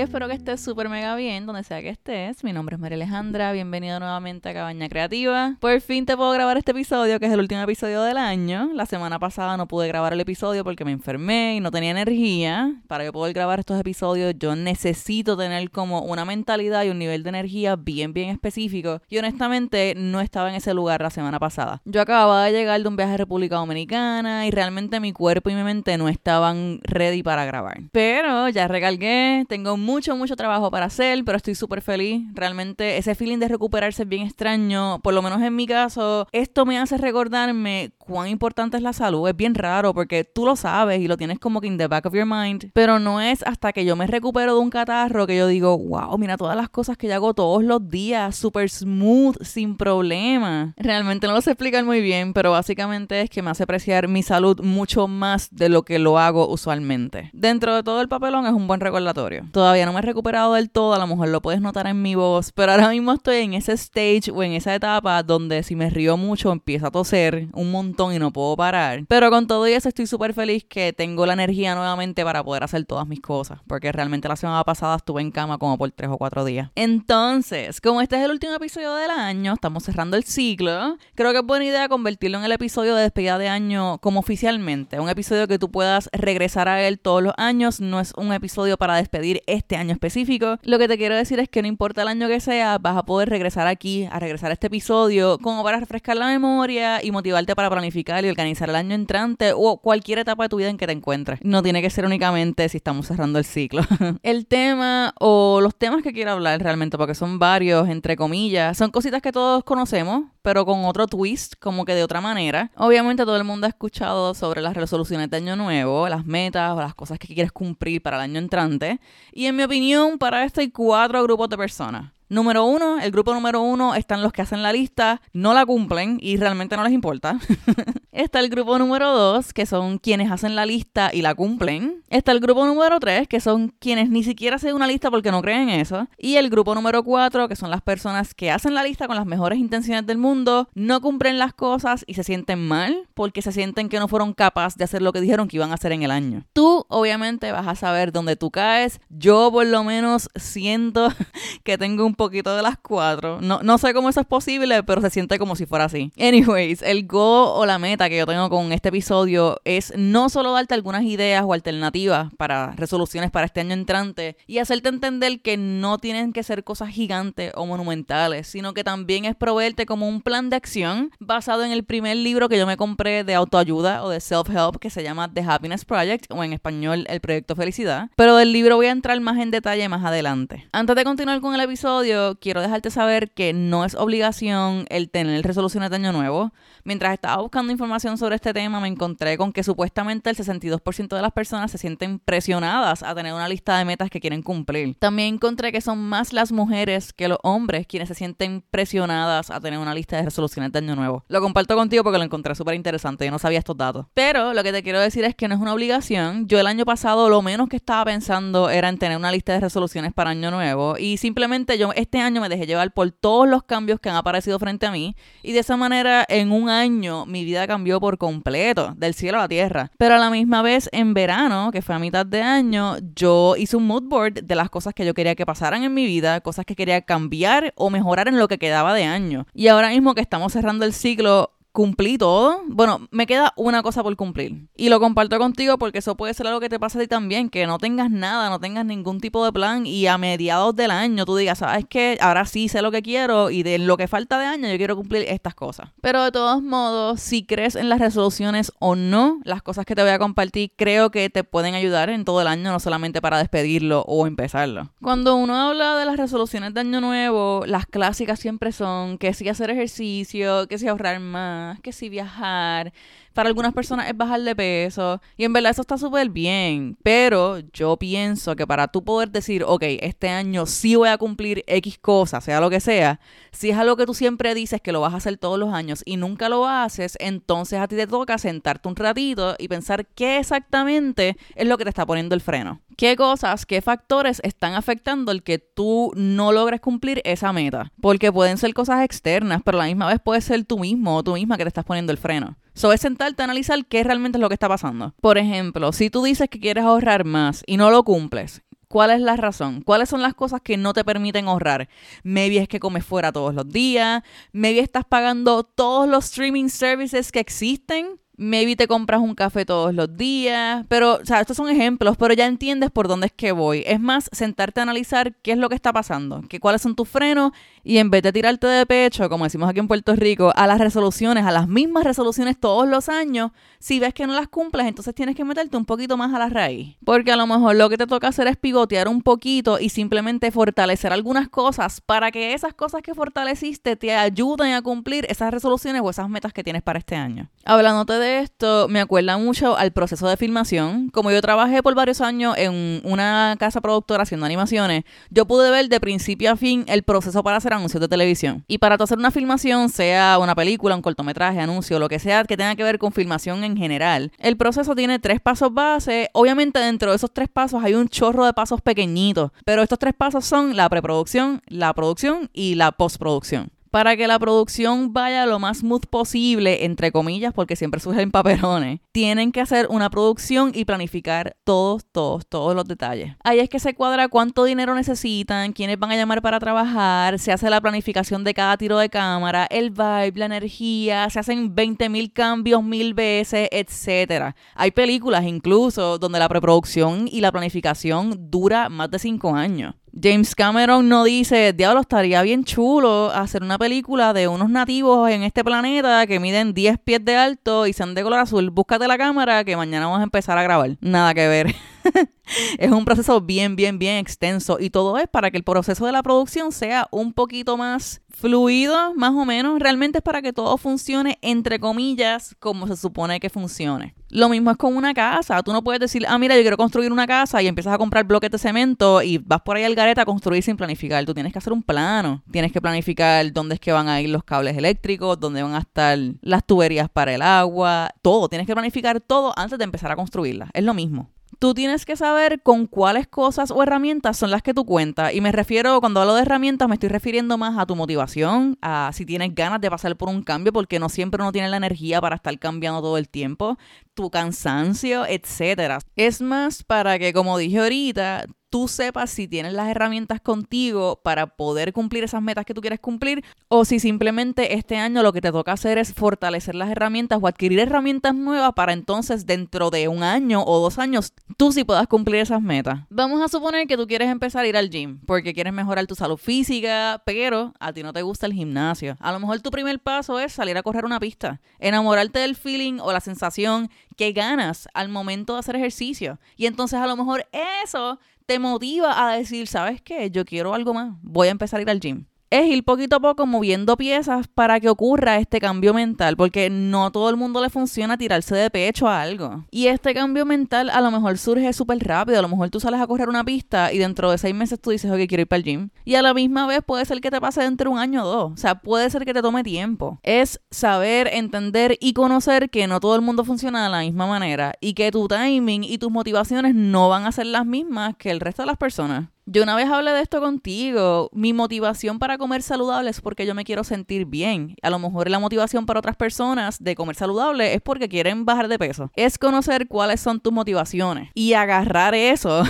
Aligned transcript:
Espero 0.00 0.28
que 0.28 0.34
estés 0.34 0.60
súper 0.60 0.88
mega 0.88 1.16
bien, 1.16 1.44
donde 1.44 1.64
sea 1.64 1.82
que 1.82 1.88
estés. 1.88 2.44
Mi 2.44 2.52
nombre 2.52 2.76
es 2.76 2.80
María 2.80 2.94
Alejandra, 2.94 3.50
bienvenido 3.50 3.98
nuevamente 3.98 4.48
a 4.48 4.54
Cabaña 4.54 4.88
Creativa. 4.88 5.56
Por 5.58 5.80
fin 5.80 6.06
te 6.06 6.16
puedo 6.16 6.30
grabar 6.30 6.56
este 6.56 6.70
episodio, 6.70 7.18
que 7.18 7.26
es 7.26 7.32
el 7.32 7.40
último 7.40 7.60
episodio 7.62 8.02
del 8.02 8.16
año. 8.16 8.70
La 8.74 8.86
semana 8.86 9.18
pasada 9.18 9.56
no 9.56 9.66
pude 9.66 9.88
grabar 9.88 10.12
el 10.12 10.20
episodio 10.20 10.62
porque 10.62 10.84
me 10.84 10.92
enfermé 10.92 11.56
y 11.56 11.60
no 11.60 11.72
tenía 11.72 11.90
energía. 11.90 12.76
Para 12.86 13.04
yo 13.04 13.12
poder 13.12 13.34
grabar 13.34 13.58
estos 13.58 13.78
episodios, 13.80 14.34
yo 14.38 14.54
necesito 14.54 15.36
tener 15.36 15.68
como 15.70 16.02
una 16.02 16.24
mentalidad 16.24 16.84
y 16.84 16.90
un 16.90 16.98
nivel 17.00 17.24
de 17.24 17.30
energía 17.30 17.74
bien, 17.74 18.12
bien 18.12 18.30
específico. 18.30 19.02
Y 19.08 19.18
honestamente, 19.18 19.94
no 19.96 20.20
estaba 20.20 20.48
en 20.48 20.54
ese 20.54 20.74
lugar 20.74 21.02
la 21.02 21.10
semana 21.10 21.40
pasada. 21.40 21.82
Yo 21.84 22.00
acababa 22.00 22.44
de 22.44 22.52
llegar 22.52 22.80
de 22.80 22.88
un 22.88 22.94
viaje 22.94 23.14
a 23.14 23.16
República 23.16 23.56
Dominicana 23.56 24.46
y 24.46 24.52
realmente 24.52 25.00
mi 25.00 25.12
cuerpo 25.12 25.50
y 25.50 25.54
mi 25.54 25.64
mente 25.64 25.98
no 25.98 26.08
estaban 26.08 26.78
ready 26.84 27.24
para 27.24 27.44
grabar. 27.44 27.80
Pero 27.90 28.48
ya 28.48 28.68
recargué, 28.68 29.44
tengo 29.48 29.76
mucho, 29.88 30.14
mucho 30.16 30.36
trabajo 30.36 30.70
para 30.70 30.84
hacer, 30.84 31.24
pero 31.24 31.38
estoy 31.38 31.54
súper 31.54 31.80
feliz. 31.80 32.22
Realmente 32.34 32.98
ese 32.98 33.14
feeling 33.14 33.38
de 33.38 33.48
recuperarse 33.48 34.02
es 34.02 34.08
bien 34.08 34.26
extraño. 34.26 35.00
Por 35.00 35.14
lo 35.14 35.22
menos 35.22 35.40
en 35.40 35.56
mi 35.56 35.66
caso, 35.66 36.28
esto 36.32 36.66
me 36.66 36.78
hace 36.78 36.98
recordarme 36.98 37.92
cuán 38.08 38.28
importante 38.28 38.76
es 38.76 38.82
la 38.82 38.92
salud. 38.92 39.28
Es 39.28 39.36
bien 39.36 39.54
raro 39.54 39.94
porque 39.94 40.24
tú 40.24 40.46
lo 40.46 40.56
sabes 40.56 41.00
y 41.00 41.08
lo 41.08 41.16
tienes 41.16 41.38
como 41.38 41.60
que 41.60 41.66
in 41.66 41.76
the 41.76 41.86
back 41.86 42.06
of 42.06 42.14
your 42.14 42.26
mind. 42.26 42.70
Pero 42.72 42.98
no 42.98 43.20
es 43.20 43.42
hasta 43.44 43.72
que 43.72 43.84
yo 43.84 43.94
me 43.96 44.06
recupero 44.06 44.54
de 44.54 44.60
un 44.60 44.70
catarro 44.70 45.26
que 45.26 45.36
yo 45.36 45.46
digo, 45.46 45.76
wow, 45.78 46.16
mira 46.18 46.36
todas 46.36 46.56
las 46.56 46.68
cosas 46.70 46.96
que 46.96 47.06
yo 47.06 47.14
hago 47.14 47.34
todos 47.34 47.62
los 47.62 47.88
días, 47.88 48.34
súper 48.34 48.70
smooth, 48.70 49.42
sin 49.42 49.76
problema. 49.76 50.74
Realmente 50.76 51.26
no 51.26 51.34
lo 51.34 51.40
sé 51.40 51.50
explicar 51.50 51.84
muy 51.84 52.00
bien, 52.00 52.32
pero 52.32 52.50
básicamente 52.52 53.20
es 53.20 53.30
que 53.30 53.42
me 53.42 53.50
hace 53.50 53.64
apreciar 53.64 54.08
mi 54.08 54.22
salud 54.22 54.60
mucho 54.62 55.06
más 55.06 55.48
de 55.50 55.68
lo 55.68 55.82
que 55.82 55.98
lo 55.98 56.18
hago 56.18 56.48
usualmente. 56.48 57.30
Dentro 57.32 57.74
de 57.74 57.82
todo 57.82 58.00
el 58.00 58.08
papelón 58.08 58.46
es 58.46 58.52
un 58.52 58.66
buen 58.66 58.80
recordatorio. 58.80 59.44
Todavía 59.52 59.84
no 59.84 59.92
me 59.92 59.98
he 59.98 60.02
recuperado 60.02 60.54
del 60.54 60.70
todo, 60.70 60.94
a 60.94 60.98
lo 60.98 61.06
mejor 61.06 61.28
lo 61.28 61.42
puedes 61.42 61.60
notar 61.60 61.86
en 61.86 62.00
mi 62.00 62.14
voz, 62.14 62.52
pero 62.52 62.72
ahora 62.72 62.88
mismo 62.88 63.12
estoy 63.12 63.36
en 63.36 63.54
ese 63.54 63.72
stage 63.72 64.30
o 64.32 64.42
en 64.42 64.52
esa 64.52 64.74
etapa 64.74 65.22
donde 65.22 65.62
si 65.62 65.76
me 65.76 65.90
río 65.90 66.16
mucho 66.16 66.52
empiezo 66.52 66.86
a 66.86 66.90
toser 66.90 67.48
un 67.52 67.70
montón 67.70 67.97
y 67.98 68.18
no 68.18 68.32
puedo 68.32 68.56
parar. 68.56 69.04
Pero 69.08 69.28
con 69.28 69.48
todo 69.48 69.66
eso 69.66 69.88
estoy 69.88 70.06
súper 70.06 70.32
feliz 70.32 70.64
que 70.64 70.92
tengo 70.92 71.26
la 71.26 71.32
energía 71.32 71.74
nuevamente 71.74 72.22
para 72.24 72.44
poder 72.44 72.62
hacer 72.62 72.84
todas 72.84 73.08
mis 73.08 73.20
cosas, 73.20 73.58
porque 73.66 73.90
realmente 73.90 74.28
la 74.28 74.36
semana 74.36 74.62
pasada 74.62 74.96
estuve 74.96 75.20
en 75.20 75.32
cama 75.32 75.58
como 75.58 75.76
por 75.76 75.90
tres 75.90 76.08
o 76.08 76.16
cuatro 76.16 76.44
días. 76.44 76.70
Entonces, 76.76 77.80
como 77.80 78.00
este 78.00 78.16
es 78.16 78.24
el 78.24 78.30
último 78.30 78.54
episodio 78.54 78.94
del 78.94 79.10
año, 79.10 79.54
estamos 79.54 79.82
cerrando 79.82 80.16
el 80.16 80.22
ciclo, 80.22 80.96
creo 81.16 81.32
que 81.32 81.38
es 81.38 81.44
buena 81.44 81.64
idea 81.64 81.88
convertirlo 81.88 82.38
en 82.38 82.44
el 82.44 82.52
episodio 82.52 82.94
de 82.94 83.02
despedida 83.02 83.36
de 83.36 83.48
año 83.48 83.98
como 83.98 84.20
oficialmente. 84.20 85.00
Un 85.00 85.08
episodio 85.08 85.48
que 85.48 85.58
tú 85.58 85.68
puedas 85.68 86.08
regresar 86.12 86.68
a 86.68 86.80
él 86.86 87.00
todos 87.00 87.20
los 87.20 87.34
años, 87.36 87.80
no 87.80 87.98
es 87.98 88.12
un 88.16 88.32
episodio 88.32 88.76
para 88.76 88.94
despedir 88.94 89.42
este 89.46 89.74
año 89.74 89.92
específico. 89.92 90.58
Lo 90.62 90.78
que 90.78 90.86
te 90.86 90.98
quiero 90.98 91.16
decir 91.16 91.40
es 91.40 91.48
que 91.48 91.62
no 91.62 91.68
importa 91.68 92.02
el 92.02 92.08
año 92.08 92.28
que 92.28 92.38
sea, 92.38 92.78
vas 92.78 92.96
a 92.96 93.02
poder 93.02 93.28
regresar 93.28 93.66
aquí, 93.66 94.08
a 94.12 94.20
regresar 94.20 94.50
a 94.50 94.54
este 94.54 94.68
episodio, 94.68 95.38
como 95.38 95.64
para 95.64 95.80
refrescar 95.80 96.16
la 96.16 96.26
memoria 96.26 97.02
y 97.02 97.10
motivarte 97.10 97.56
para 97.56 97.68
planificar 97.68 97.87
y 98.24 98.28
organizar 98.28 98.68
el 98.68 98.76
año 98.76 98.94
entrante 98.94 99.52
o 99.54 99.80
cualquier 99.80 100.18
etapa 100.20 100.44
de 100.44 100.48
tu 100.48 100.56
vida 100.56 100.68
en 100.68 100.76
que 100.76 100.86
te 100.86 100.92
encuentres. 100.92 101.40
No 101.42 101.62
tiene 101.62 101.82
que 101.82 101.90
ser 101.90 102.04
únicamente 102.04 102.68
si 102.68 102.76
estamos 102.76 103.06
cerrando 103.06 103.38
el 103.38 103.44
ciclo. 103.44 103.82
el 104.22 104.46
tema 104.46 105.14
o 105.18 105.60
los 105.60 105.74
temas 105.76 106.02
que 106.02 106.12
quiero 106.12 106.32
hablar 106.32 106.60
realmente, 106.60 106.96
porque 106.96 107.14
son 107.14 107.38
varios, 107.38 107.88
entre 107.88 108.16
comillas, 108.16 108.76
son 108.76 108.90
cositas 108.90 109.22
que 109.22 109.32
todos 109.32 109.64
conocemos, 109.64 110.24
pero 110.42 110.64
con 110.64 110.84
otro 110.84 111.06
twist, 111.06 111.54
como 111.58 111.84
que 111.84 111.94
de 111.94 112.02
otra 112.02 112.20
manera. 112.20 112.70
Obviamente 112.76 113.24
todo 113.24 113.36
el 113.36 113.44
mundo 113.44 113.66
ha 113.66 113.70
escuchado 113.70 114.34
sobre 114.34 114.60
las 114.60 114.74
resoluciones 114.74 115.30
de 115.30 115.38
año 115.38 115.56
nuevo, 115.56 116.08
las 116.08 116.24
metas 116.24 116.72
o 116.72 116.80
las 116.80 116.94
cosas 116.94 117.18
que 117.18 117.28
quieres 117.28 117.52
cumplir 117.52 118.02
para 118.02 118.16
el 118.16 118.22
año 118.22 118.38
entrante. 118.38 119.00
Y 119.32 119.46
en 119.46 119.56
mi 119.56 119.62
opinión, 119.62 120.18
para 120.18 120.44
esto 120.44 120.60
hay 120.60 120.70
cuatro 120.70 121.22
grupos 121.22 121.48
de 121.48 121.56
personas. 121.56 122.17
Número 122.28 122.64
uno, 122.64 122.98
el 123.00 123.10
grupo 123.10 123.32
número 123.32 123.62
uno 123.62 123.94
están 123.94 124.22
los 124.22 124.32
que 124.32 124.42
hacen 124.42 124.62
la 124.62 124.72
lista, 124.72 125.20
no 125.32 125.54
la 125.54 125.64
cumplen 125.64 126.18
y 126.20 126.36
realmente 126.36 126.76
no 126.76 126.84
les 126.84 126.92
importa. 126.92 127.38
Está 128.12 128.40
el 128.40 128.48
grupo 128.48 128.78
número 128.78 129.12
dos, 129.12 129.52
que 129.52 129.64
son 129.64 129.98
quienes 129.98 130.30
hacen 130.32 130.56
la 130.56 130.66
lista 130.66 131.10
y 131.12 131.22
la 131.22 131.34
cumplen. 131.34 132.02
Está 132.08 132.32
el 132.32 132.40
grupo 132.40 132.66
número 132.66 132.98
tres, 132.98 133.28
que 133.28 133.38
son 133.38 133.68
quienes 133.78 134.10
ni 134.10 134.24
siquiera 134.24 134.56
hacen 134.56 134.74
una 134.74 134.86
lista 134.86 135.10
porque 135.10 135.30
no 135.30 135.40
creen 135.40 135.68
en 135.68 135.80
eso. 135.80 136.08
Y 136.18 136.34
el 136.34 136.50
grupo 136.50 136.74
número 136.74 137.04
cuatro, 137.04 137.48
que 137.48 137.54
son 137.54 137.70
las 137.70 137.80
personas 137.80 138.34
que 138.34 138.50
hacen 138.50 138.74
la 138.74 138.82
lista 138.82 139.06
con 139.06 139.16
las 139.16 139.26
mejores 139.26 139.58
intenciones 139.58 140.04
del 140.04 140.18
mundo, 140.18 140.68
no 140.74 141.00
cumplen 141.00 141.38
las 141.38 141.54
cosas 141.54 142.04
y 142.08 142.14
se 142.14 142.24
sienten 142.24 142.66
mal 142.66 143.08
porque 143.14 143.40
se 143.40 143.52
sienten 143.52 143.88
que 143.88 144.00
no 144.00 144.08
fueron 144.08 144.34
capaces 144.34 144.76
de 144.76 144.84
hacer 144.84 145.00
lo 145.00 145.12
que 145.12 145.20
dijeron 145.20 145.46
que 145.46 145.56
iban 145.56 145.70
a 145.70 145.74
hacer 145.74 145.92
en 145.92 146.02
el 146.02 146.10
año. 146.10 146.44
Tú, 146.52 146.86
obviamente, 146.88 147.52
vas 147.52 147.68
a 147.68 147.76
saber 147.76 148.10
dónde 148.10 148.36
tú 148.36 148.50
caes. 148.50 149.00
Yo, 149.10 149.50
por 149.52 149.66
lo 149.66 149.84
menos, 149.84 150.28
siento 150.34 151.08
que 151.62 151.78
tengo 151.78 152.04
un 152.04 152.14
poquito 152.18 152.54
de 152.54 152.62
las 152.62 152.76
cuatro. 152.76 153.38
No, 153.40 153.60
no 153.62 153.78
sé 153.78 153.94
cómo 153.94 154.10
eso 154.10 154.20
es 154.20 154.26
posible, 154.26 154.82
pero 154.82 155.00
se 155.00 155.08
siente 155.08 155.38
como 155.38 155.56
si 155.56 155.64
fuera 155.64 155.84
así. 155.84 156.12
Anyways, 156.18 156.82
el 156.82 157.06
go 157.06 157.54
o 157.54 157.64
la 157.64 157.78
meta 157.78 158.10
que 158.10 158.18
yo 158.18 158.26
tengo 158.26 158.50
con 158.50 158.72
este 158.72 158.90
episodio 158.90 159.60
es 159.64 159.94
no 159.96 160.28
solo 160.28 160.52
darte 160.52 160.74
algunas 160.74 161.04
ideas 161.04 161.44
o 161.46 161.54
alternativas 161.54 162.34
para 162.36 162.72
resoluciones 162.72 163.30
para 163.30 163.46
este 163.46 163.60
año 163.60 163.72
entrante 163.72 164.36
y 164.46 164.58
hacerte 164.58 164.88
entender 164.88 165.40
que 165.40 165.56
no 165.56 165.98
tienen 165.98 166.32
que 166.32 166.42
ser 166.42 166.64
cosas 166.64 166.90
gigantes 166.90 167.52
o 167.54 167.64
monumentales, 167.64 168.48
sino 168.48 168.74
que 168.74 168.84
también 168.84 169.24
es 169.24 169.36
proveerte 169.36 169.86
como 169.86 170.08
un 170.08 170.20
plan 170.20 170.50
de 170.50 170.56
acción 170.56 171.10
basado 171.20 171.64
en 171.64 171.70
el 171.70 171.84
primer 171.84 172.16
libro 172.16 172.48
que 172.48 172.58
yo 172.58 172.66
me 172.66 172.76
compré 172.76 173.22
de 173.22 173.34
autoayuda 173.34 174.02
o 174.02 174.10
de 174.10 174.18
self-help 174.18 174.78
que 174.78 174.90
se 174.90 175.04
llama 175.04 175.32
The 175.32 175.42
Happiness 175.42 175.84
Project 175.84 176.32
o 176.32 176.42
en 176.42 176.52
español 176.52 177.06
El 177.08 177.20
Proyecto 177.20 177.54
Felicidad. 177.54 178.10
Pero 178.16 178.36
del 178.36 178.52
libro 178.52 178.74
voy 178.74 178.86
a 178.86 178.90
entrar 178.90 179.20
más 179.20 179.38
en 179.38 179.52
detalle 179.52 179.88
más 179.88 180.04
adelante. 180.04 180.66
Antes 180.72 180.96
de 180.96 181.04
continuar 181.04 181.40
con 181.40 181.54
el 181.54 181.60
episodio, 181.60 182.07
quiero 182.40 182.60
dejarte 182.60 182.90
saber 182.90 183.30
que 183.30 183.52
no 183.52 183.84
es 183.84 183.94
obligación 183.94 184.86
el 184.88 185.10
tener 185.10 185.44
resoluciones 185.44 185.90
de 185.90 185.96
año 185.96 186.12
nuevo. 186.12 186.52
Mientras 186.84 187.12
estaba 187.12 187.42
buscando 187.42 187.72
información 187.72 188.18
sobre 188.18 188.36
este 188.36 188.52
tema, 188.52 188.80
me 188.80 188.88
encontré 188.88 189.36
con 189.36 189.52
que 189.52 189.62
supuestamente 189.62 190.30
el 190.30 190.36
62% 190.36 191.16
de 191.16 191.22
las 191.22 191.32
personas 191.32 191.70
se 191.70 191.78
sienten 191.78 192.18
presionadas 192.18 193.02
a 193.02 193.14
tener 193.14 193.32
una 193.34 193.48
lista 193.48 193.78
de 193.78 193.84
metas 193.84 194.10
que 194.10 194.20
quieren 194.20 194.42
cumplir. 194.42 194.96
También 194.98 195.34
encontré 195.34 195.72
que 195.72 195.80
son 195.80 195.98
más 195.98 196.32
las 196.32 196.52
mujeres 196.52 197.12
que 197.12 197.28
los 197.28 197.38
hombres 197.42 197.86
quienes 197.86 198.08
se 198.08 198.14
sienten 198.14 198.62
presionadas 198.70 199.50
a 199.50 199.60
tener 199.60 199.78
una 199.78 199.94
lista 199.94 200.16
de 200.16 200.22
resoluciones 200.22 200.72
de 200.72 200.78
año 200.78 200.96
nuevo. 200.96 201.24
Lo 201.28 201.40
comparto 201.40 201.76
contigo 201.76 202.02
porque 202.02 202.18
lo 202.18 202.24
encontré 202.24 202.54
súper 202.54 202.74
interesante, 202.74 203.24
yo 203.24 203.30
no 203.30 203.38
sabía 203.38 203.58
estos 203.58 203.76
datos. 203.76 204.06
Pero 204.14 204.54
lo 204.54 204.62
que 204.62 204.72
te 204.72 204.82
quiero 204.82 205.00
decir 205.00 205.24
es 205.24 205.34
que 205.34 205.48
no 205.48 205.54
es 205.54 205.60
una 205.60 205.74
obligación. 205.74 206.48
Yo 206.48 206.58
el 206.58 206.66
año 206.66 206.84
pasado 206.84 207.28
lo 207.28 207.42
menos 207.42 207.68
que 207.68 207.76
estaba 207.76 208.04
pensando 208.04 208.70
era 208.70 208.88
en 208.88 208.98
tener 208.98 209.16
una 209.18 209.32
lista 209.32 209.52
de 209.52 209.60
resoluciones 209.60 210.12
para 210.12 210.30
año 210.30 210.50
nuevo 210.50 210.96
y 210.98 211.16
simplemente 211.16 211.78
yo 211.78 211.92
este 211.98 212.20
año 212.20 212.40
me 212.40 212.48
dejé 212.48 212.66
llevar 212.66 212.92
por 212.92 213.10
todos 213.10 213.48
los 213.48 213.64
cambios 213.64 213.98
que 213.98 214.08
han 214.08 214.14
aparecido 214.14 214.58
frente 214.58 214.86
a 214.86 214.92
mí 214.92 215.16
y 215.42 215.52
de 215.52 215.58
esa 215.58 215.76
manera 215.76 216.24
en 216.28 216.52
un 216.52 216.68
año 216.68 217.26
mi 217.26 217.44
vida 217.44 217.66
cambió 217.66 218.00
por 218.00 218.18
completo, 218.18 218.94
del 218.96 219.14
cielo 219.14 219.38
a 219.38 219.42
la 219.42 219.48
tierra. 219.48 219.90
Pero 219.98 220.14
a 220.14 220.18
la 220.18 220.30
misma 220.30 220.62
vez 220.62 220.88
en 220.92 221.12
verano, 221.12 221.70
que 221.72 221.82
fue 221.82 221.96
a 221.96 221.98
mitad 221.98 222.24
de 222.24 222.40
año, 222.40 222.96
yo 223.16 223.56
hice 223.56 223.76
un 223.76 223.86
mood 223.86 224.04
board 224.04 224.44
de 224.44 224.54
las 224.54 224.70
cosas 224.70 224.94
que 224.94 225.04
yo 225.04 225.12
quería 225.12 225.34
que 225.34 225.44
pasaran 225.44 225.82
en 225.82 225.92
mi 225.92 226.06
vida, 226.06 226.40
cosas 226.40 226.64
que 226.64 226.76
quería 226.76 227.02
cambiar 227.02 227.72
o 227.76 227.90
mejorar 227.90 228.28
en 228.28 228.38
lo 228.38 228.46
que 228.46 228.58
quedaba 228.58 228.94
de 228.94 229.04
año. 229.04 229.46
Y 229.52 229.66
ahora 229.66 229.88
mismo 229.88 230.14
que 230.14 230.20
estamos 230.20 230.52
cerrando 230.52 230.84
el 230.84 230.92
ciclo, 230.92 231.57
cumplí 231.78 232.18
todo. 232.18 232.62
Bueno, 232.66 233.06
me 233.12 233.24
queda 233.24 233.52
una 233.54 233.84
cosa 233.84 234.02
por 234.02 234.16
cumplir. 234.16 234.66
Y 234.76 234.88
lo 234.88 234.98
comparto 234.98 235.38
contigo 235.38 235.78
porque 235.78 235.98
eso 235.98 236.16
puede 236.16 236.34
ser 236.34 236.48
algo 236.48 236.58
que 236.58 236.68
te 236.68 236.80
pasa 236.80 236.98
a 236.98 237.02
ti 237.02 237.06
también, 237.06 237.50
que 237.50 237.68
no 237.68 237.78
tengas 237.78 238.10
nada, 238.10 238.50
no 238.50 238.58
tengas 238.58 238.84
ningún 238.84 239.20
tipo 239.20 239.44
de 239.44 239.52
plan 239.52 239.86
y 239.86 240.08
a 240.08 240.18
mediados 240.18 240.74
del 240.74 240.90
año 240.90 241.24
tú 241.24 241.36
digas, 241.36 241.58
sabes 241.58 241.84
que 241.88 242.18
ahora 242.20 242.46
sí 242.46 242.68
sé 242.68 242.82
lo 242.82 242.90
que 242.90 243.00
quiero 243.00 243.50
y 243.50 243.62
de 243.62 243.78
lo 243.78 243.96
que 243.96 244.08
falta 244.08 244.40
de 244.40 244.46
año 244.46 244.68
yo 244.68 244.76
quiero 244.76 244.96
cumplir 244.96 245.22
estas 245.28 245.54
cosas. 245.54 245.90
Pero 246.00 246.24
de 246.24 246.32
todos 246.32 246.64
modos, 246.64 247.20
si 247.20 247.44
crees 247.44 247.76
en 247.76 247.88
las 247.88 248.00
resoluciones 248.00 248.72
o 248.80 248.96
no, 248.96 249.40
las 249.44 249.62
cosas 249.62 249.86
que 249.86 249.94
te 249.94 250.02
voy 250.02 250.10
a 250.10 250.18
compartir 250.18 250.72
creo 250.74 251.12
que 251.12 251.30
te 251.30 251.44
pueden 251.44 251.76
ayudar 251.76 252.10
en 252.10 252.24
todo 252.24 252.40
el 252.40 252.48
año, 252.48 252.72
no 252.72 252.80
solamente 252.80 253.20
para 253.20 253.38
despedirlo 253.38 254.02
o 254.08 254.26
empezarlo. 254.26 254.90
Cuando 255.00 255.36
uno 255.36 255.54
habla 255.54 255.94
de 255.94 256.06
las 256.06 256.16
resoluciones 256.16 256.74
de 256.74 256.80
año 256.80 257.00
nuevo, 257.00 257.62
las 257.66 257.86
clásicas 257.86 258.40
siempre 258.40 258.72
son 258.72 259.16
que 259.16 259.32
si 259.32 259.48
hacer 259.48 259.70
ejercicio, 259.70 260.66
que 260.66 260.78
si 260.78 260.88
ahorrar 260.88 261.20
más 261.20 261.67
que 261.82 261.92
si 261.92 262.08
viajar. 262.08 262.92
Para 263.38 263.50
algunas 263.50 263.72
personas 263.72 264.08
es 264.08 264.16
bajar 264.16 264.40
de 264.40 264.56
peso. 264.56 265.22
Y 265.36 265.44
en 265.44 265.52
verdad 265.52 265.70
eso 265.70 265.82
está 265.82 265.96
súper 265.96 266.28
bien. 266.28 266.98
Pero 267.04 267.60
yo 267.72 267.96
pienso 267.96 268.56
que 268.56 268.66
para 268.66 268.88
tú 268.88 269.04
poder 269.04 269.30
decir, 269.30 269.62
ok, 269.62 269.84
este 270.00 270.28
año 270.28 270.66
sí 270.66 270.96
voy 270.96 271.08
a 271.08 271.18
cumplir 271.18 271.62
X 271.68 272.00
cosas, 272.00 272.42
sea 272.42 272.60
lo 272.60 272.68
que 272.68 272.80
sea, 272.80 273.20
si 273.52 273.70
es 273.70 273.78
algo 273.78 273.96
que 273.96 274.06
tú 274.06 274.14
siempre 274.14 274.54
dices 274.54 274.80
que 274.80 274.90
lo 274.90 275.00
vas 275.00 275.14
a 275.14 275.18
hacer 275.18 275.36
todos 275.36 275.56
los 275.56 275.72
años 275.72 276.02
y 276.04 276.16
nunca 276.16 276.48
lo 276.48 276.66
haces, 276.66 277.16
entonces 277.20 277.78
a 277.78 277.86
ti 277.86 277.94
te 277.94 278.08
toca 278.08 278.38
sentarte 278.38 278.88
un 278.88 278.96
ratito 278.96 279.54
y 279.56 279.68
pensar 279.68 280.06
qué 280.06 280.38
exactamente 280.38 281.36
es 281.54 281.68
lo 281.68 281.78
que 281.78 281.84
te 281.84 281.90
está 281.90 282.04
poniendo 282.04 282.34
el 282.34 282.40
freno. 282.40 282.80
¿Qué 282.96 283.14
cosas, 283.14 283.66
qué 283.66 283.80
factores 283.80 284.40
están 284.42 284.74
afectando 284.74 285.30
el 285.30 285.44
que 285.44 285.60
tú 285.60 286.10
no 286.16 286.50
logres 286.50 286.80
cumplir 286.80 287.22
esa 287.24 287.52
meta? 287.52 287.92
Porque 288.00 288.32
pueden 288.32 288.58
ser 288.58 288.74
cosas 288.74 289.04
externas, 289.04 289.62
pero 289.64 289.78
la 289.78 289.84
misma 289.84 290.08
vez 290.08 290.18
puede 290.18 290.40
ser 290.40 290.64
tú 290.64 290.80
mismo 290.80 291.14
o 291.14 291.22
tú 291.22 291.34
misma 291.34 291.56
que 291.56 291.62
te 291.62 291.68
estás 291.68 291.84
poniendo 291.84 292.10
el 292.10 292.18
freno. 292.18 292.56
So 292.78 292.92
es 292.92 293.00
sentarte 293.00 293.42
a 293.42 293.44
analizar 293.44 293.84
qué 293.86 294.04
realmente 294.04 294.38
es 294.38 294.40
lo 294.40 294.46
que 294.46 294.54
está 294.54 294.68
pasando. 294.68 295.12
Por 295.20 295.36
ejemplo, 295.36 295.90
si 295.90 296.10
tú 296.10 296.22
dices 296.22 296.48
que 296.48 296.60
quieres 296.60 296.84
ahorrar 296.84 297.24
más 297.24 297.64
y 297.66 297.76
no 297.76 297.90
lo 297.90 298.04
cumples, 298.04 298.62
¿Cuál 298.86 299.10
es 299.10 299.20
la 299.20 299.36
razón? 299.36 299.82
¿Cuáles 299.82 300.08
son 300.08 300.22
las 300.22 300.32
cosas 300.32 300.62
que 300.62 300.78
no 300.78 300.94
te 300.94 301.04
permiten 301.04 301.46
ahorrar? 301.46 301.90
Maybe 302.22 302.56
es 302.56 302.68
que 302.68 302.80
comes 302.80 303.04
fuera 303.04 303.32
todos 303.32 303.54
los 303.54 303.68
días, 303.68 304.22
maybe 304.52 304.80
estás 304.80 305.04
pagando 305.04 305.62
todos 305.62 306.08
los 306.08 306.24
streaming 306.24 306.70
services 306.70 307.30
que 307.30 307.38
existen 307.38 308.18
maybe 308.38 308.76
te 308.76 308.86
compras 308.86 309.20
un 309.20 309.34
café 309.34 309.66
todos 309.66 309.92
los 309.92 310.16
días, 310.16 310.86
pero, 310.88 311.16
o 311.16 311.24
sea, 311.24 311.40
estos 311.40 311.56
son 311.56 311.68
ejemplos, 311.68 312.16
pero 312.16 312.32
ya 312.32 312.46
entiendes 312.46 312.90
por 312.90 313.08
dónde 313.08 313.26
es 313.26 313.32
que 313.32 313.52
voy. 313.52 313.82
Es 313.86 314.00
más, 314.00 314.30
sentarte 314.32 314.80
a 314.80 314.84
analizar 314.84 315.34
qué 315.42 315.52
es 315.52 315.58
lo 315.58 315.68
que 315.68 315.74
está 315.74 315.92
pasando, 315.92 316.42
que 316.48 316.60
cuáles 316.60 316.80
son 316.80 316.94
tus 316.94 317.08
frenos 317.08 317.52
y 317.84 317.98
en 317.98 318.10
vez 318.10 318.22
de 318.22 318.32
tirarte 318.32 318.66
de 318.66 318.86
pecho, 318.86 319.28
como 319.28 319.44
decimos 319.44 319.68
aquí 319.68 319.80
en 319.80 319.88
Puerto 319.88 320.14
Rico, 320.14 320.52
a 320.54 320.66
las 320.66 320.78
resoluciones, 320.78 321.44
a 321.44 321.50
las 321.50 321.68
mismas 321.68 322.04
resoluciones 322.04 322.58
todos 322.58 322.88
los 322.88 323.08
años, 323.08 323.50
si 323.80 323.98
ves 323.98 324.14
que 324.14 324.26
no 324.26 324.34
las 324.34 324.48
cumples, 324.48 324.86
entonces 324.86 325.14
tienes 325.14 325.34
que 325.34 325.44
meterte 325.44 325.76
un 325.76 325.84
poquito 325.84 326.16
más 326.16 326.32
a 326.32 326.38
la 326.38 326.48
raíz. 326.48 326.96
Porque 327.04 327.32
a 327.32 327.36
lo 327.36 327.46
mejor 327.46 327.74
lo 327.76 327.90
que 327.90 327.98
te 327.98 328.06
toca 328.06 328.28
hacer 328.28 328.46
es 328.46 328.56
pivotear 328.56 329.08
un 329.08 329.22
poquito 329.22 329.80
y 329.80 329.88
simplemente 329.88 330.50
fortalecer 330.50 331.12
algunas 331.12 331.48
cosas 331.48 332.00
para 332.00 332.30
que 332.30 332.54
esas 332.54 332.74
cosas 332.74 333.02
que 333.02 333.14
fortaleciste 333.14 333.96
te 333.96 334.14
ayuden 334.14 334.74
a 334.74 334.82
cumplir 334.82 335.26
esas 335.28 335.52
resoluciones 335.52 336.02
o 336.04 336.10
esas 336.10 336.28
metas 336.28 336.52
que 336.52 336.62
tienes 336.62 336.82
para 336.82 337.00
este 337.00 337.16
año. 337.16 337.48
Hablándote 337.64 338.12
de 338.14 338.27
esto 338.28 338.86
me 338.88 339.00
acuerda 339.00 339.38
mucho 339.38 339.76
al 339.76 339.92
proceso 339.92 340.28
de 340.28 340.36
filmación. 340.36 341.08
Como 341.10 341.30
yo 341.30 341.40
trabajé 341.40 341.82
por 341.82 341.94
varios 341.94 342.20
años 342.20 342.54
en 342.58 343.00
una 343.04 343.56
casa 343.58 343.80
productora 343.80 344.24
haciendo 344.24 344.46
animaciones, 344.46 345.04
yo 345.30 345.46
pude 345.46 345.70
ver 345.70 345.88
de 345.88 346.00
principio 346.00 346.52
a 346.52 346.56
fin 346.56 346.84
el 346.86 347.02
proceso 347.02 347.42
para 347.42 347.56
hacer 347.56 347.72
anuncios 347.72 348.00
de 348.00 348.08
televisión. 348.08 348.64
Y 348.68 348.78
para 348.78 348.96
hacer 348.96 349.18
una 349.18 349.30
filmación, 349.30 349.88
sea 349.88 350.38
una 350.40 350.54
película, 350.54 350.94
un 350.94 351.02
cortometraje, 351.02 351.60
anuncio, 351.60 351.98
lo 351.98 352.08
que 352.08 352.18
sea 352.18 352.44
que 352.44 352.56
tenga 352.56 352.76
que 352.76 352.84
ver 352.84 352.98
con 352.98 353.12
filmación 353.12 353.64
en 353.64 353.76
general, 353.76 354.30
el 354.38 354.56
proceso 354.56 354.94
tiene 354.94 355.18
tres 355.18 355.40
pasos 355.40 355.72
base. 355.72 356.30
Obviamente 356.34 356.78
dentro 356.78 357.10
de 357.10 357.16
esos 357.16 357.32
tres 357.32 357.48
pasos 357.48 357.82
hay 357.82 357.94
un 357.94 358.08
chorro 358.08 358.44
de 358.44 358.52
pasos 358.52 358.80
pequeñitos, 358.80 359.50
pero 359.64 359.82
estos 359.82 359.98
tres 359.98 360.14
pasos 360.14 360.44
son 360.44 360.76
la 360.76 360.88
preproducción, 360.88 361.62
la 361.66 361.92
producción 361.94 362.50
y 362.52 362.74
la 362.74 362.92
postproducción 362.92 363.70
para 363.90 364.16
que 364.16 364.26
la 364.26 364.38
producción 364.38 365.12
vaya 365.12 365.46
lo 365.46 365.58
más 365.58 365.78
smooth 365.78 366.06
posible, 366.06 366.84
entre 366.84 367.12
comillas, 367.12 367.52
porque 367.52 367.76
siempre 367.76 368.00
surgen 368.00 368.30
paperones, 368.32 369.00
tienen 369.12 369.52
que 369.52 369.60
hacer 369.60 369.86
una 369.90 370.10
producción 370.10 370.72
y 370.74 370.84
planificar 370.84 371.56
todos, 371.64 372.04
todos, 372.10 372.46
todos 372.46 372.74
los 372.74 372.84
detalles. 372.86 373.36
Ahí 373.44 373.60
es 373.60 373.68
que 373.68 373.78
se 373.78 373.94
cuadra 373.94 374.28
cuánto 374.28 374.64
dinero 374.64 374.94
necesitan, 374.94 375.72
quiénes 375.72 375.98
van 375.98 376.12
a 376.12 376.16
llamar 376.16 376.42
para 376.42 376.58
trabajar, 376.58 377.38
se 377.38 377.52
hace 377.52 377.70
la 377.70 377.80
planificación 377.80 378.44
de 378.44 378.54
cada 378.54 378.76
tiro 378.76 378.98
de 378.98 379.08
cámara, 379.08 379.66
el 379.70 379.90
vibe, 379.90 380.32
la 380.34 380.46
energía, 380.46 381.30
se 381.30 381.40
hacen 381.40 381.74
20 381.74 382.08
mil 382.08 382.32
cambios 382.32 382.82
mil 382.82 383.14
veces, 383.14 383.68
etc. 383.70 384.54
Hay 384.74 384.90
películas 384.90 385.44
incluso 385.44 386.18
donde 386.18 386.38
la 386.38 386.48
preproducción 386.48 387.28
y 387.30 387.40
la 387.40 387.52
planificación 387.52 388.50
dura 388.50 388.88
más 388.88 389.10
de 389.10 389.18
5 389.18 389.54
años. 389.54 389.94
James 390.20 390.54
Cameron 390.54 391.08
no 391.08 391.24
dice, 391.24 391.72
diablo, 391.72 392.00
estaría 392.00 392.42
bien 392.42 392.64
chulo 392.64 393.30
hacer 393.30 393.62
una 393.62 393.78
película 393.78 394.32
de 394.32 394.48
unos 394.48 394.70
nativos 394.70 395.30
en 395.30 395.42
este 395.42 395.64
planeta 395.64 396.26
que 396.26 396.40
miden 396.40 396.74
10 396.74 396.98
pies 396.98 397.24
de 397.24 397.36
alto 397.36 397.86
y 397.86 397.92
sean 397.92 398.14
de 398.14 398.22
color 398.22 398.40
azul. 398.40 398.70
Búscate 398.70 399.06
la 399.06 399.18
cámara 399.18 399.64
que 399.64 399.76
mañana 399.76 400.06
vamos 400.06 400.20
a 400.20 400.24
empezar 400.24 400.58
a 400.58 400.62
grabar. 400.62 400.96
Nada 401.00 401.34
que 401.34 401.48
ver. 401.48 401.74
es 402.78 402.90
un 402.90 403.04
proceso 403.04 403.40
bien, 403.40 403.76
bien, 403.76 403.98
bien 403.98 404.16
extenso 404.16 404.78
y 404.80 404.90
todo 404.90 405.18
es 405.18 405.28
para 405.28 405.50
que 405.50 405.56
el 405.56 405.64
proceso 405.64 406.06
de 406.06 406.12
la 406.12 406.22
producción 406.22 406.72
sea 406.72 407.08
un 407.10 407.32
poquito 407.32 407.76
más 407.76 408.20
fluido, 408.38 409.14
más 409.14 409.32
o 409.32 409.44
menos. 409.44 409.80
Realmente 409.80 410.18
es 410.18 410.22
para 410.22 410.42
que 410.42 410.52
todo 410.52 410.76
funcione, 410.78 411.38
entre 411.42 411.80
comillas, 411.80 412.54
como 412.60 412.86
se 412.86 412.96
supone 412.96 413.40
que 413.40 413.50
funcione. 413.50 414.14
Lo 414.30 414.48
mismo 414.48 414.70
es 414.70 414.76
con 414.76 414.96
una 414.96 415.14
casa. 415.14 415.62
Tú 415.62 415.72
no 415.72 415.82
puedes 415.82 416.00
decir, 416.00 416.24
ah, 416.28 416.38
mira, 416.38 416.54
yo 416.54 416.60
quiero 416.60 416.76
construir 416.76 417.10
una 417.10 417.26
casa 417.26 417.60
y 417.62 417.66
empiezas 417.66 417.94
a 417.94 417.98
comprar 417.98 418.24
bloques 418.24 418.50
de 418.50 418.58
cemento 418.58 419.22
y 419.22 419.38
vas 419.38 419.62
por 419.62 419.76
ahí 419.76 419.84
al 419.84 419.94
gareta 419.94 420.22
a 420.22 420.24
construir 420.24 420.62
sin 420.62 420.76
planificar. 420.76 421.24
Tú 421.24 421.34
tienes 421.34 421.52
que 421.52 421.58
hacer 421.58 421.72
un 421.72 421.82
plano. 421.82 422.42
Tienes 422.52 422.70
que 422.70 422.80
planificar 422.80 423.52
dónde 423.52 423.74
es 423.74 423.80
que 423.80 423.90
van 423.90 424.08
a 424.08 424.20
ir 424.20 424.28
los 424.28 424.44
cables 424.44 424.76
eléctricos, 424.76 425.40
dónde 425.40 425.62
van 425.62 425.74
a 425.74 425.78
estar 425.78 426.18
las 426.42 426.64
tuberías 426.64 427.08
para 427.08 427.34
el 427.34 427.42
agua, 427.42 428.10
todo. 428.22 428.48
Tienes 428.48 428.66
que 428.66 428.74
planificar 428.74 429.20
todo 429.20 429.52
antes 429.56 429.78
de 429.78 429.84
empezar 429.84 430.12
a 430.12 430.16
construirla. 430.16 430.70
Es 430.74 430.84
lo 430.84 430.94
mismo 430.94 431.30
tú 431.58 431.74
tienes 431.74 432.04
que 432.04 432.16
saber 432.16 432.62
con 432.62 432.86
cuáles 432.86 433.26
cosas 433.26 433.70
o 433.70 433.82
herramientas 433.82 434.36
son 434.36 434.50
las 434.50 434.62
que 434.62 434.74
tú 434.74 434.84
cuentas. 434.84 435.34
Y 435.34 435.40
me 435.40 435.52
refiero, 435.52 436.00
cuando 436.00 436.20
hablo 436.20 436.34
de 436.34 436.42
herramientas, 436.42 436.88
me 436.88 436.94
estoy 436.94 437.08
refiriendo 437.08 437.58
más 437.58 437.78
a 437.78 437.86
tu 437.86 437.96
motivación, 437.96 438.78
a 438.82 439.10
si 439.12 439.26
tienes 439.26 439.54
ganas 439.54 439.80
de 439.80 439.90
pasar 439.90 440.16
por 440.16 440.28
un 440.28 440.42
cambio, 440.42 440.72
porque 440.72 440.98
no 440.98 441.08
siempre 441.08 441.42
uno 441.42 441.52
tiene 441.52 441.68
la 441.68 441.76
energía 441.76 442.20
para 442.20 442.36
estar 442.36 442.58
cambiando 442.58 443.00
todo 443.00 443.18
el 443.18 443.28
tiempo, 443.28 443.78
tu 444.14 444.30
cansancio, 444.30 445.26
etcétera. 445.26 445.98
Es 446.16 446.40
más 446.40 446.82
para 446.84 447.18
que, 447.18 447.32
como 447.32 447.58
dije 447.58 447.78
ahorita, 447.78 448.46
tú 448.70 448.88
sepas 448.88 449.30
si 449.30 449.48
tienes 449.48 449.72
las 449.72 449.88
herramientas 449.88 450.40
contigo 450.40 451.20
para 451.22 451.46
poder 451.46 451.92
cumplir 451.92 452.24
esas 452.24 452.42
metas 452.42 452.64
que 452.64 452.74
tú 452.74 452.80
quieres 452.80 453.00
cumplir 453.00 453.44
o 453.68 453.84
si 453.84 453.98
simplemente 453.98 454.74
este 454.74 454.96
año 454.96 455.22
lo 455.22 455.32
que 455.32 455.40
te 455.40 455.52
toca 455.52 455.72
hacer 455.72 455.98
es 455.98 456.12
fortalecer 456.12 456.74
las 456.74 456.90
herramientas 456.90 457.38
o 457.40 457.46
adquirir 457.46 457.78
herramientas 457.78 458.34
nuevas 458.34 458.72
para 458.74 458.92
entonces 458.92 459.46
dentro 459.46 459.90
de 459.90 460.08
un 460.08 460.22
año 460.22 460.62
o 460.64 460.80
dos 460.80 460.98
años 460.98 461.32
tú 461.56 461.72
sí 461.72 461.84
puedas 461.84 462.06
cumplir 462.06 462.42
esas 462.42 462.62
metas. 462.62 463.00
Vamos 463.10 463.42
a 463.42 463.48
suponer 463.48 463.86
que 463.86 463.96
tú 463.96 464.06
quieres 464.06 464.28
empezar 464.28 464.64
a 464.64 464.68
ir 464.68 464.76
al 464.76 464.90
gym 464.90 465.20
porque 465.26 465.54
quieres 465.54 465.72
mejorar 465.72 466.06
tu 466.06 466.14
salud 466.14 466.36
física, 466.36 467.22
pero 467.24 467.74
a 467.80 467.92
ti 467.92 468.02
no 468.02 468.12
te 468.12 468.22
gusta 468.22 468.46
el 468.46 468.52
gimnasio. 468.52 469.16
A 469.20 469.32
lo 469.32 469.40
mejor 469.40 469.60
tu 469.60 469.70
primer 469.70 469.98
paso 470.00 470.38
es 470.38 470.52
salir 470.52 470.76
a 470.76 470.82
correr 470.82 471.04
una 471.04 471.20
pista, 471.20 471.60
enamorarte 471.78 472.40
del 472.40 472.56
feeling 472.56 472.98
o 473.00 473.12
la 473.12 473.20
sensación 473.20 473.90
que 474.16 474.32
ganas 474.32 474.88
al 474.94 475.08
momento 475.08 475.54
de 475.54 475.60
hacer 475.60 475.76
ejercicio. 475.76 476.38
Y 476.56 476.66
entonces 476.66 476.98
a 476.98 477.06
lo 477.06 477.16
mejor 477.16 477.46
eso 477.82 478.18
te 478.48 478.58
motiva 478.58 479.28
a 479.28 479.36
decir, 479.36 479.66
¿sabes 479.66 480.00
qué? 480.00 480.30
Yo 480.30 480.46
quiero 480.46 480.72
algo 480.72 480.94
más, 480.94 481.12
voy 481.20 481.48
a 481.48 481.50
empezar 481.50 481.80
a 481.80 481.82
ir 481.82 481.90
al 481.90 482.00
gym 482.00 482.24
es 482.50 482.66
ir 482.66 482.84
poquito 482.84 483.16
a 483.16 483.20
poco 483.20 483.46
moviendo 483.46 483.96
piezas 483.96 484.48
para 484.48 484.80
que 484.80 484.88
ocurra 484.88 485.36
este 485.38 485.60
cambio 485.60 485.92
mental, 485.92 486.36
porque 486.36 486.70
no 486.70 487.10
todo 487.12 487.28
el 487.30 487.36
mundo 487.36 487.60
le 487.62 487.70
funciona 487.70 488.16
tirarse 488.16 488.54
de 488.54 488.70
pecho 488.70 489.08
a 489.08 489.20
algo. 489.20 489.64
Y 489.70 489.88
este 489.88 490.14
cambio 490.14 490.46
mental 490.46 490.90
a 490.90 491.00
lo 491.00 491.10
mejor 491.10 491.36
surge 491.38 491.72
súper 491.72 491.98
rápido, 491.98 492.38
a 492.38 492.42
lo 492.42 492.48
mejor 492.48 492.70
tú 492.70 492.80
sales 492.80 493.00
a 493.00 493.06
correr 493.06 493.28
una 493.28 493.44
pista 493.44 493.92
y 493.92 493.98
dentro 493.98 494.30
de 494.30 494.38
seis 494.38 494.54
meses 494.54 494.80
tú 494.80 494.90
dices, 494.90 495.10
ok, 495.10 495.20
quiero 495.28 495.42
ir 495.42 495.48
para 495.48 495.58
el 495.58 495.64
gym. 495.64 495.90
Y 496.04 496.14
a 496.14 496.22
la 496.22 496.34
misma 496.34 496.66
vez 496.66 496.80
puede 496.84 497.04
ser 497.04 497.20
que 497.20 497.30
te 497.30 497.40
pase 497.40 497.62
dentro 497.62 497.90
de 497.90 497.94
un 497.94 498.00
año 498.00 498.24
o 498.24 498.26
dos, 498.26 498.52
o 498.52 498.56
sea, 498.56 498.76
puede 498.76 499.10
ser 499.10 499.24
que 499.24 499.34
te 499.34 499.42
tome 499.42 499.62
tiempo. 499.62 500.18
Es 500.22 500.60
saber, 500.70 501.28
entender 501.32 501.96
y 502.00 502.12
conocer 502.12 502.70
que 502.70 502.86
no 502.86 503.00
todo 503.00 503.14
el 503.14 503.22
mundo 503.22 503.44
funciona 503.44 503.84
de 503.84 503.90
la 503.90 504.00
misma 504.00 504.26
manera 504.26 504.74
y 504.80 504.94
que 504.94 505.10
tu 505.10 505.28
timing 505.28 505.84
y 505.84 505.98
tus 505.98 506.10
motivaciones 506.10 506.74
no 506.74 507.08
van 507.08 507.26
a 507.26 507.32
ser 507.32 507.46
las 507.46 507.66
mismas 507.66 508.16
que 508.16 508.30
el 508.30 508.40
resto 508.40 508.62
de 508.62 508.66
las 508.66 508.76
personas. 508.76 509.28
Yo 509.50 509.62
una 509.62 509.74
vez 509.74 509.88
hablé 509.88 510.12
de 510.12 510.20
esto 510.20 510.42
contigo. 510.42 511.30
Mi 511.32 511.54
motivación 511.54 512.18
para 512.18 512.36
comer 512.36 512.62
saludable 512.62 513.08
es 513.08 513.22
porque 513.22 513.46
yo 513.46 513.54
me 513.54 513.64
quiero 513.64 513.82
sentir 513.82 514.26
bien. 514.26 514.76
A 514.82 514.90
lo 514.90 514.98
mejor 514.98 515.30
la 515.30 515.38
motivación 515.38 515.86
para 515.86 516.00
otras 516.00 516.16
personas 516.16 516.84
de 516.84 516.94
comer 516.94 517.16
saludable 517.16 517.72
es 517.72 517.80
porque 517.80 518.10
quieren 518.10 518.44
bajar 518.44 518.68
de 518.68 518.78
peso. 518.78 519.10
Es 519.16 519.38
conocer 519.38 519.88
cuáles 519.88 520.20
son 520.20 520.40
tus 520.40 520.52
motivaciones 520.52 521.30
y 521.32 521.54
agarrar 521.54 522.14
eso 522.14 522.62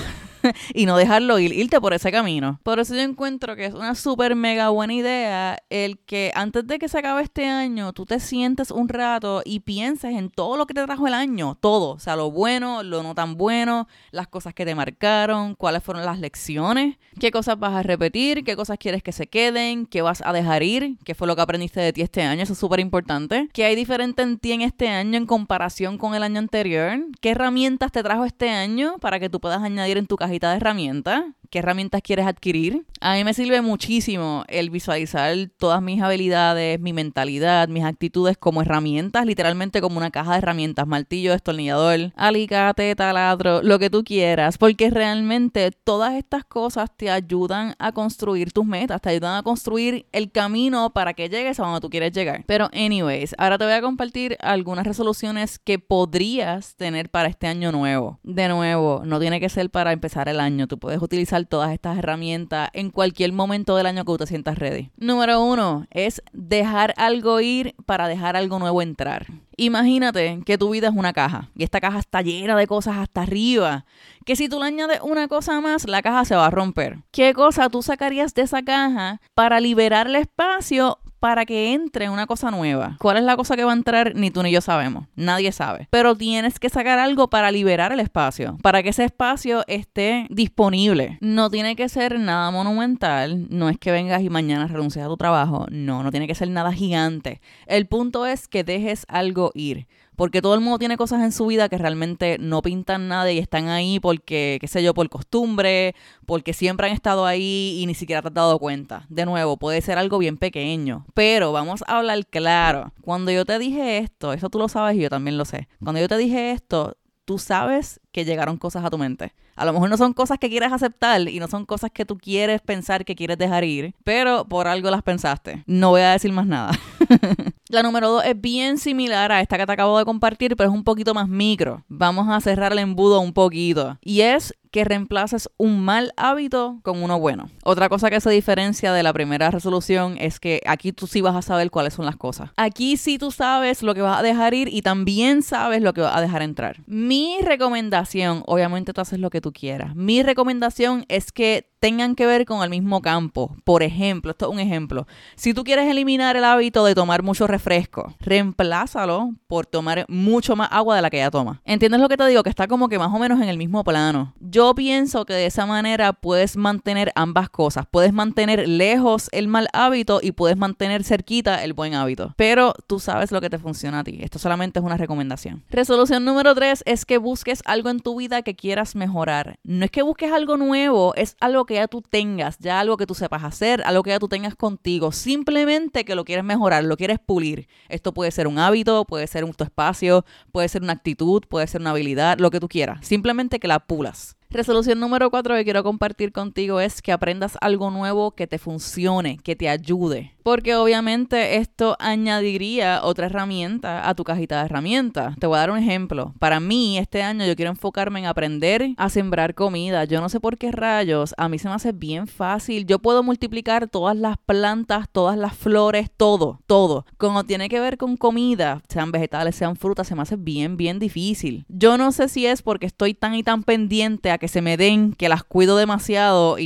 y 0.74 0.86
no 0.86 0.96
dejarlo 0.96 1.38
ir, 1.38 1.52
irte 1.52 1.80
por 1.80 1.94
ese 1.94 2.10
camino. 2.12 2.60
Por 2.62 2.78
eso 2.78 2.94
yo 2.94 3.00
encuentro 3.00 3.56
que 3.56 3.66
es 3.66 3.74
una 3.74 3.94
súper 3.94 4.34
mega 4.34 4.68
buena 4.70 4.94
idea 4.94 5.58
el 5.70 5.98
que 5.98 6.32
antes 6.34 6.66
de 6.66 6.78
que 6.78 6.88
se 6.88 6.98
acabe 6.98 7.22
este 7.22 7.46
año, 7.46 7.92
tú 7.92 8.06
te 8.06 8.20
sientes 8.20 8.70
un 8.70 8.88
rato 8.88 9.42
y 9.44 9.60
pienses 9.60 10.14
en 10.14 10.30
todo 10.30 10.56
lo 10.56 10.66
que 10.66 10.74
te 10.74 10.84
trajo 10.84 11.06
el 11.06 11.14
año, 11.14 11.56
todo, 11.60 11.94
o 11.94 11.98
sea, 11.98 12.16
lo 12.16 12.30
bueno, 12.30 12.82
lo 12.82 13.02
no 13.02 13.14
tan 13.14 13.36
bueno, 13.36 13.88
las 14.10 14.28
cosas 14.28 14.54
que 14.54 14.64
te 14.64 14.74
marcaron, 14.74 15.54
cuáles 15.54 15.82
fueron 15.82 16.04
las 16.04 16.18
lecciones, 16.18 16.96
qué 17.18 17.30
cosas 17.30 17.58
vas 17.58 17.74
a 17.74 17.82
repetir, 17.82 18.44
qué 18.44 18.56
cosas 18.56 18.78
quieres 18.78 19.02
que 19.02 19.12
se 19.12 19.26
queden, 19.26 19.86
qué 19.86 20.02
vas 20.02 20.22
a 20.24 20.32
dejar 20.32 20.62
ir, 20.62 20.96
qué 21.04 21.14
fue 21.14 21.26
lo 21.26 21.36
que 21.36 21.42
aprendiste 21.42 21.80
de 21.80 21.92
ti 21.92 22.02
este 22.02 22.22
año, 22.22 22.42
eso 22.42 22.52
es 22.52 22.58
súper 22.58 22.80
importante, 22.80 23.48
qué 23.52 23.64
hay 23.64 23.74
diferente 23.74 24.22
en 24.22 24.38
ti 24.38 24.52
en 24.52 24.62
este 24.62 24.88
año 24.88 25.16
en 25.16 25.26
comparación 25.26 25.98
con 25.98 26.14
el 26.14 26.22
año 26.22 26.38
anterior, 26.38 26.98
qué 27.20 27.30
herramientas 27.30 27.92
te 27.92 28.02
trajo 28.02 28.24
este 28.24 28.50
año 28.50 28.98
para 29.00 29.20
que 29.20 29.28
tú 29.28 29.40
puedas 29.40 29.62
añadir 29.62 29.98
en 29.98 30.06
tu 30.06 30.16
cajita 30.16 30.37
de 30.46 30.56
herramientas 30.56 31.24
qué 31.50 31.60
herramientas 31.60 32.02
quieres 32.02 32.26
adquirir. 32.26 32.84
A 33.00 33.14
mí 33.14 33.24
me 33.24 33.34
sirve 33.34 33.62
muchísimo 33.62 34.44
el 34.48 34.70
visualizar 34.70 35.34
todas 35.56 35.80
mis 35.82 36.02
habilidades, 36.02 36.80
mi 36.80 36.92
mentalidad, 36.92 37.68
mis 37.68 37.84
actitudes 37.84 38.36
como 38.36 38.62
herramientas, 38.62 39.24
literalmente 39.26 39.80
como 39.80 39.98
una 39.98 40.10
caja 40.10 40.32
de 40.32 40.38
herramientas, 40.38 40.86
martillo, 40.86 41.32
destornillador, 41.32 42.12
alicate, 42.16 42.94
taladro, 42.94 43.62
lo 43.62 43.78
que 43.78 43.90
tú 43.90 44.04
quieras, 44.04 44.58
porque 44.58 44.90
realmente 44.90 45.70
todas 45.84 46.14
estas 46.14 46.44
cosas 46.44 46.90
te 46.96 47.10
ayudan 47.10 47.74
a 47.78 47.92
construir 47.92 48.52
tus 48.52 48.66
metas, 48.66 49.00
te 49.00 49.10
ayudan 49.10 49.36
a 49.36 49.42
construir 49.42 50.06
el 50.12 50.30
camino 50.30 50.90
para 50.90 51.14
que 51.14 51.28
llegues 51.28 51.60
a 51.60 51.64
donde 51.64 51.80
tú 51.80 51.90
quieres 51.90 52.12
llegar. 52.12 52.44
Pero 52.46 52.68
anyways, 52.72 53.34
ahora 53.38 53.58
te 53.58 53.64
voy 53.64 53.74
a 53.74 53.82
compartir 53.82 54.36
algunas 54.40 54.86
resoluciones 54.86 55.58
que 55.58 55.78
podrías 55.78 56.74
tener 56.76 57.10
para 57.10 57.28
este 57.28 57.46
año 57.46 57.72
nuevo. 57.72 58.18
De 58.22 58.48
nuevo, 58.48 59.02
no 59.04 59.20
tiene 59.20 59.40
que 59.40 59.48
ser 59.48 59.70
para 59.70 59.92
empezar 59.92 60.28
el 60.28 60.40
año, 60.40 60.66
tú 60.66 60.78
puedes 60.78 61.00
utilizar 61.00 61.37
todas 61.46 61.72
estas 61.72 61.98
herramientas 61.98 62.70
en 62.72 62.90
cualquier 62.90 63.32
momento 63.32 63.76
del 63.76 63.86
año 63.86 64.04
que 64.04 64.12
tú 64.12 64.18
te 64.18 64.26
sientas 64.26 64.58
ready. 64.58 64.90
Número 64.96 65.42
uno 65.42 65.86
es 65.90 66.22
dejar 66.32 66.94
algo 66.96 67.40
ir 67.40 67.74
para 67.86 68.08
dejar 68.08 68.36
algo 68.36 68.58
nuevo 68.58 68.82
entrar. 68.82 69.26
Imagínate 69.56 70.40
que 70.46 70.56
tu 70.56 70.70
vida 70.70 70.88
es 70.88 70.94
una 70.94 71.12
caja 71.12 71.50
y 71.56 71.64
esta 71.64 71.80
caja 71.80 71.98
está 71.98 72.22
llena 72.22 72.56
de 72.56 72.66
cosas 72.66 72.96
hasta 72.98 73.22
arriba, 73.22 73.86
que 74.24 74.36
si 74.36 74.48
tú 74.48 74.60
le 74.60 74.66
añades 74.66 75.00
una 75.02 75.26
cosa 75.26 75.60
más, 75.60 75.86
la 75.88 76.00
caja 76.00 76.24
se 76.24 76.36
va 76.36 76.46
a 76.46 76.50
romper. 76.50 76.98
¿Qué 77.10 77.34
cosa 77.34 77.68
tú 77.68 77.82
sacarías 77.82 78.34
de 78.34 78.42
esa 78.42 78.62
caja 78.62 79.20
para 79.34 79.60
liberar 79.60 80.06
el 80.06 80.16
espacio 80.16 80.98
para 81.20 81.44
que 81.46 81.72
entre 81.72 82.08
una 82.10 82.26
cosa 82.26 82.50
nueva. 82.50 82.96
¿Cuál 82.98 83.18
es 83.18 83.22
la 83.24 83.36
cosa 83.36 83.56
que 83.56 83.64
va 83.64 83.72
a 83.72 83.76
entrar? 83.76 84.14
Ni 84.14 84.30
tú 84.30 84.42
ni 84.42 84.50
yo 84.50 84.60
sabemos. 84.60 85.06
Nadie 85.16 85.52
sabe. 85.52 85.88
Pero 85.90 86.14
tienes 86.14 86.58
que 86.58 86.68
sacar 86.68 86.98
algo 86.98 87.28
para 87.28 87.50
liberar 87.50 87.92
el 87.92 88.00
espacio, 88.00 88.58
para 88.62 88.82
que 88.82 88.90
ese 88.90 89.04
espacio 89.04 89.64
esté 89.66 90.26
disponible. 90.30 91.18
No 91.20 91.50
tiene 91.50 91.76
que 91.76 91.88
ser 91.88 92.18
nada 92.18 92.50
monumental. 92.50 93.46
No 93.50 93.68
es 93.68 93.78
que 93.78 93.90
vengas 93.90 94.22
y 94.22 94.30
mañana 94.30 94.66
renuncies 94.66 95.04
a 95.04 95.08
tu 95.08 95.16
trabajo. 95.16 95.66
No, 95.70 96.02
no 96.02 96.10
tiene 96.10 96.26
que 96.26 96.34
ser 96.34 96.50
nada 96.50 96.72
gigante. 96.72 97.40
El 97.66 97.86
punto 97.86 98.26
es 98.26 98.48
que 98.48 98.64
dejes 98.64 99.04
algo 99.08 99.50
ir 99.54 99.86
porque 100.18 100.42
todo 100.42 100.56
el 100.56 100.60
mundo 100.60 100.80
tiene 100.80 100.96
cosas 100.96 101.22
en 101.22 101.30
su 101.30 101.46
vida 101.46 101.68
que 101.68 101.78
realmente 101.78 102.38
no 102.40 102.60
pintan 102.60 103.06
nada 103.06 103.30
y 103.30 103.38
están 103.38 103.68
ahí 103.68 104.00
porque, 104.00 104.58
qué 104.60 104.66
sé 104.66 104.82
yo, 104.82 104.92
por 104.92 105.08
costumbre, 105.08 105.94
porque 106.26 106.52
siempre 106.52 106.88
han 106.88 106.92
estado 106.92 107.24
ahí 107.24 107.78
y 107.80 107.86
ni 107.86 107.94
siquiera 107.94 108.20
te 108.20 108.26
has 108.26 108.34
dado 108.34 108.58
cuenta. 108.58 109.06
De 109.08 109.24
nuevo, 109.24 109.58
puede 109.58 109.80
ser 109.80 109.96
algo 109.96 110.18
bien 110.18 110.36
pequeño, 110.36 111.06
pero 111.14 111.52
vamos 111.52 111.84
a 111.86 111.98
hablar 111.98 112.26
claro. 112.26 112.92
Cuando 113.00 113.30
yo 113.30 113.44
te 113.44 113.60
dije 113.60 113.98
esto, 113.98 114.32
eso 114.32 114.50
tú 114.50 114.58
lo 114.58 114.68
sabes 114.68 114.96
y 114.96 115.02
yo 115.02 115.08
también 115.08 115.38
lo 115.38 115.44
sé. 115.44 115.68
Cuando 115.80 116.00
yo 116.00 116.08
te 116.08 116.16
dije 116.16 116.50
esto, 116.50 116.96
tú 117.24 117.38
sabes 117.38 118.00
que 118.18 118.24
llegaron 118.24 118.56
cosas 118.56 118.84
a 118.84 118.90
tu 118.90 118.98
mente. 118.98 119.32
A 119.54 119.64
lo 119.64 119.72
mejor 119.72 119.88
no 119.88 119.96
son 119.96 120.12
cosas 120.12 120.38
que 120.38 120.48
quieres 120.48 120.72
aceptar 120.72 121.20
y 121.28 121.38
no 121.38 121.46
son 121.46 121.64
cosas 121.64 121.92
que 121.92 122.04
tú 122.04 122.18
quieres 122.18 122.60
pensar 122.60 123.04
que 123.04 123.14
quieres 123.14 123.38
dejar 123.38 123.62
ir, 123.62 123.94
pero 124.02 124.44
por 124.44 124.66
algo 124.66 124.90
las 124.90 125.04
pensaste. 125.04 125.62
No 125.66 125.90
voy 125.90 126.00
a 126.00 126.10
decir 126.10 126.32
más 126.32 126.46
nada. 126.46 126.72
La 127.68 127.82
número 127.82 128.10
dos 128.10 128.24
es 128.24 128.40
bien 128.40 128.78
similar 128.78 129.30
a 129.30 129.40
esta 129.40 129.56
que 129.56 129.66
te 129.66 129.72
acabo 129.72 129.98
de 129.98 130.04
compartir, 130.04 130.56
pero 130.56 130.70
es 130.70 130.74
un 130.74 130.84
poquito 130.84 131.14
más 131.14 131.28
micro. 131.28 131.84
Vamos 131.88 132.26
a 132.28 132.40
cerrar 132.40 132.72
el 132.72 132.78
embudo 132.78 133.20
un 133.20 133.32
poquito. 133.32 133.98
Y 134.02 134.22
es 134.22 134.54
que 134.70 134.84
reemplaces 134.84 135.48
un 135.56 135.80
mal 135.80 136.12
hábito 136.16 136.78
con 136.82 137.02
uno 137.02 137.18
bueno. 137.18 137.50
Otra 137.64 137.88
cosa 137.88 138.10
que 138.10 138.20
se 138.20 138.30
diferencia 138.30 138.92
de 138.92 139.02
la 139.02 139.12
primera 139.12 139.50
resolución 139.50 140.16
es 140.18 140.40
que 140.40 140.60
aquí 140.66 140.92
tú 140.92 141.06
sí 141.06 141.20
vas 141.20 141.36
a 141.36 141.42
saber 141.42 141.70
cuáles 141.70 141.94
son 141.94 142.04
las 142.04 142.16
cosas. 142.16 142.50
Aquí 142.56 142.96
sí 142.96 143.18
tú 143.18 143.30
sabes 143.30 143.82
lo 143.82 143.94
que 143.94 144.02
vas 144.02 144.18
a 144.18 144.22
dejar 144.22 144.54
ir 144.54 144.68
y 144.68 144.82
también 144.82 145.42
sabes 145.42 145.82
lo 145.82 145.92
que 145.92 146.00
vas 146.00 146.16
a 146.16 146.20
dejar 146.20 146.42
entrar. 146.42 146.82
Mi 146.86 147.38
recomendación, 147.42 148.07
obviamente 148.46 148.92
tú 148.92 149.00
haces 149.00 149.18
lo 149.18 149.30
que 149.30 149.40
tú 149.40 149.52
quieras. 149.52 149.94
Mi 149.94 150.22
recomendación 150.22 151.04
es 151.08 151.32
que 151.32 151.70
tengan 151.80 152.14
que 152.14 152.26
ver 152.26 152.44
con 152.44 152.62
el 152.62 152.70
mismo 152.70 153.00
campo. 153.02 153.56
Por 153.64 153.82
ejemplo, 153.82 154.30
esto 154.30 154.46
es 154.46 154.52
un 154.52 154.60
ejemplo. 154.60 155.06
Si 155.36 155.54
tú 155.54 155.64
quieres 155.64 155.88
eliminar 155.88 156.36
el 156.36 156.44
hábito 156.44 156.84
de 156.84 156.94
tomar 156.94 157.22
mucho 157.22 157.46
refresco, 157.46 158.14
reemplázalo 158.20 159.34
por 159.46 159.66
tomar 159.66 160.04
mucho 160.08 160.56
más 160.56 160.68
agua 160.70 160.96
de 160.96 161.02
la 161.02 161.10
que 161.10 161.18
ya 161.18 161.30
toma. 161.30 161.60
¿Entiendes 161.64 162.00
lo 162.00 162.08
que 162.08 162.16
te 162.16 162.26
digo? 162.26 162.42
Que 162.42 162.50
está 162.50 162.66
como 162.66 162.88
que 162.88 162.98
más 162.98 163.12
o 163.12 163.18
menos 163.18 163.40
en 163.40 163.48
el 163.48 163.58
mismo 163.58 163.84
plano. 163.84 164.34
Yo 164.40 164.74
pienso 164.74 165.24
que 165.24 165.34
de 165.34 165.46
esa 165.46 165.66
manera 165.66 166.12
puedes 166.12 166.56
mantener 166.56 167.12
ambas 167.14 167.48
cosas. 167.48 167.86
Puedes 167.90 168.12
mantener 168.12 168.68
lejos 168.68 169.28
el 169.32 169.48
mal 169.48 169.68
hábito 169.72 170.20
y 170.22 170.32
puedes 170.32 170.56
mantener 170.56 171.04
cerquita 171.04 171.62
el 171.64 171.72
buen 171.72 171.94
hábito. 171.94 172.34
Pero 172.36 172.74
tú 172.86 173.00
sabes 173.00 173.32
lo 173.32 173.40
que 173.40 173.50
te 173.50 173.58
funciona 173.58 174.00
a 174.00 174.04
ti. 174.04 174.18
Esto 174.20 174.38
solamente 174.38 174.78
es 174.78 174.84
una 174.84 174.96
recomendación. 174.96 175.64
Resolución 175.70 176.24
número 176.24 176.54
3 176.54 176.82
es 176.86 177.04
que 177.04 177.18
busques 177.18 177.62
algo 177.64 177.90
en 177.90 178.00
tu 178.00 178.16
vida 178.16 178.42
que 178.42 178.56
quieras 178.56 178.94
mejorar. 178.96 179.58
No 179.62 179.84
es 179.84 179.90
que 179.90 180.02
busques 180.02 180.32
algo 180.32 180.56
nuevo, 180.56 181.14
es 181.14 181.36
algo 181.40 181.66
que 181.68 181.74
ya 181.74 181.86
tú 181.86 182.02
tengas, 182.02 182.58
ya 182.58 182.80
algo 182.80 182.96
que 182.96 183.06
tú 183.06 183.14
sepas 183.14 183.44
hacer, 183.44 183.82
algo 183.84 184.02
que 184.02 184.10
ya 184.10 184.18
tú 184.18 184.26
tengas 184.26 184.56
contigo, 184.56 185.12
simplemente 185.12 186.04
que 186.04 186.16
lo 186.16 186.24
quieres 186.24 186.44
mejorar, 186.44 186.82
lo 186.82 186.96
quieres 186.96 187.20
pulir. 187.20 187.68
Esto 187.88 188.12
puede 188.12 188.32
ser 188.32 188.48
un 188.48 188.58
hábito, 188.58 189.04
puede 189.04 189.28
ser 189.28 189.44
un 189.44 189.54
espacio, 189.58 190.24
puede 190.50 190.68
ser 190.68 190.82
una 190.82 190.94
actitud, 190.94 191.44
puede 191.48 191.66
ser 191.66 191.80
una 191.80 191.90
habilidad, 191.90 192.38
lo 192.38 192.50
que 192.50 192.58
tú 192.58 192.68
quieras, 192.68 193.06
simplemente 193.06 193.60
que 193.60 193.68
la 193.68 193.78
pulas. 193.78 194.37
Resolución 194.50 194.98
número 194.98 195.30
cuatro 195.30 195.54
que 195.56 195.64
quiero 195.64 195.84
compartir 195.84 196.32
contigo 196.32 196.80
es 196.80 197.02
que 197.02 197.12
aprendas 197.12 197.58
algo 197.60 197.90
nuevo 197.90 198.30
que 198.30 198.46
te 198.46 198.58
funcione, 198.58 199.36
que 199.36 199.56
te 199.56 199.68
ayude. 199.68 200.32
Porque 200.42 200.74
obviamente 200.74 201.56
esto 201.56 201.94
añadiría 201.98 203.00
otra 203.02 203.26
herramienta 203.26 204.08
a 204.08 204.14
tu 204.14 204.24
cajita 204.24 204.60
de 204.60 204.64
herramientas. 204.64 205.36
Te 205.38 205.46
voy 205.46 205.56
a 205.56 205.60
dar 205.60 205.70
un 205.70 205.76
ejemplo. 205.76 206.32
Para 206.38 206.58
mí, 206.58 206.96
este 206.96 207.22
año 207.22 207.44
yo 207.44 207.54
quiero 207.54 207.70
enfocarme 207.70 208.20
en 208.20 208.24
aprender 208.24 208.94
a 208.96 209.10
sembrar 209.10 209.54
comida. 209.54 210.04
Yo 210.04 210.22
no 210.22 210.30
sé 210.30 210.40
por 210.40 210.56
qué 210.56 210.72
rayos, 210.72 211.34
a 211.36 211.50
mí 211.50 211.58
se 211.58 211.68
me 211.68 211.74
hace 211.74 211.92
bien 211.92 212.26
fácil. 212.26 212.86
Yo 212.86 212.98
puedo 212.98 213.22
multiplicar 213.22 213.88
todas 213.88 214.16
las 214.16 214.38
plantas, 214.38 215.10
todas 215.12 215.36
las 215.36 215.54
flores, 215.54 216.10
todo, 216.16 216.60
todo. 216.66 217.04
Como 217.18 217.44
tiene 217.44 217.68
que 217.68 217.80
ver 217.80 217.98
con 217.98 218.16
comida, 218.16 218.80
sean 218.88 219.12
vegetales, 219.12 219.54
sean 219.54 219.76
frutas, 219.76 220.06
se 220.06 220.14
me 220.14 220.22
hace 220.22 220.36
bien, 220.36 220.78
bien 220.78 220.98
difícil. 220.98 221.66
Yo 221.68 221.98
no 221.98 222.10
sé 222.10 222.30
si 222.30 222.46
es 222.46 222.62
porque 222.62 222.86
estoy 222.86 223.12
tan 223.12 223.34
y 223.34 223.42
tan 223.42 223.64
pendiente 223.64 224.30
a 224.30 224.37
que 224.38 224.48
se 224.48 224.62
me 224.62 224.76
den, 224.76 225.12
que 225.12 225.28
las 225.28 225.44
cuido 225.44 225.76
demasiado 225.76 226.58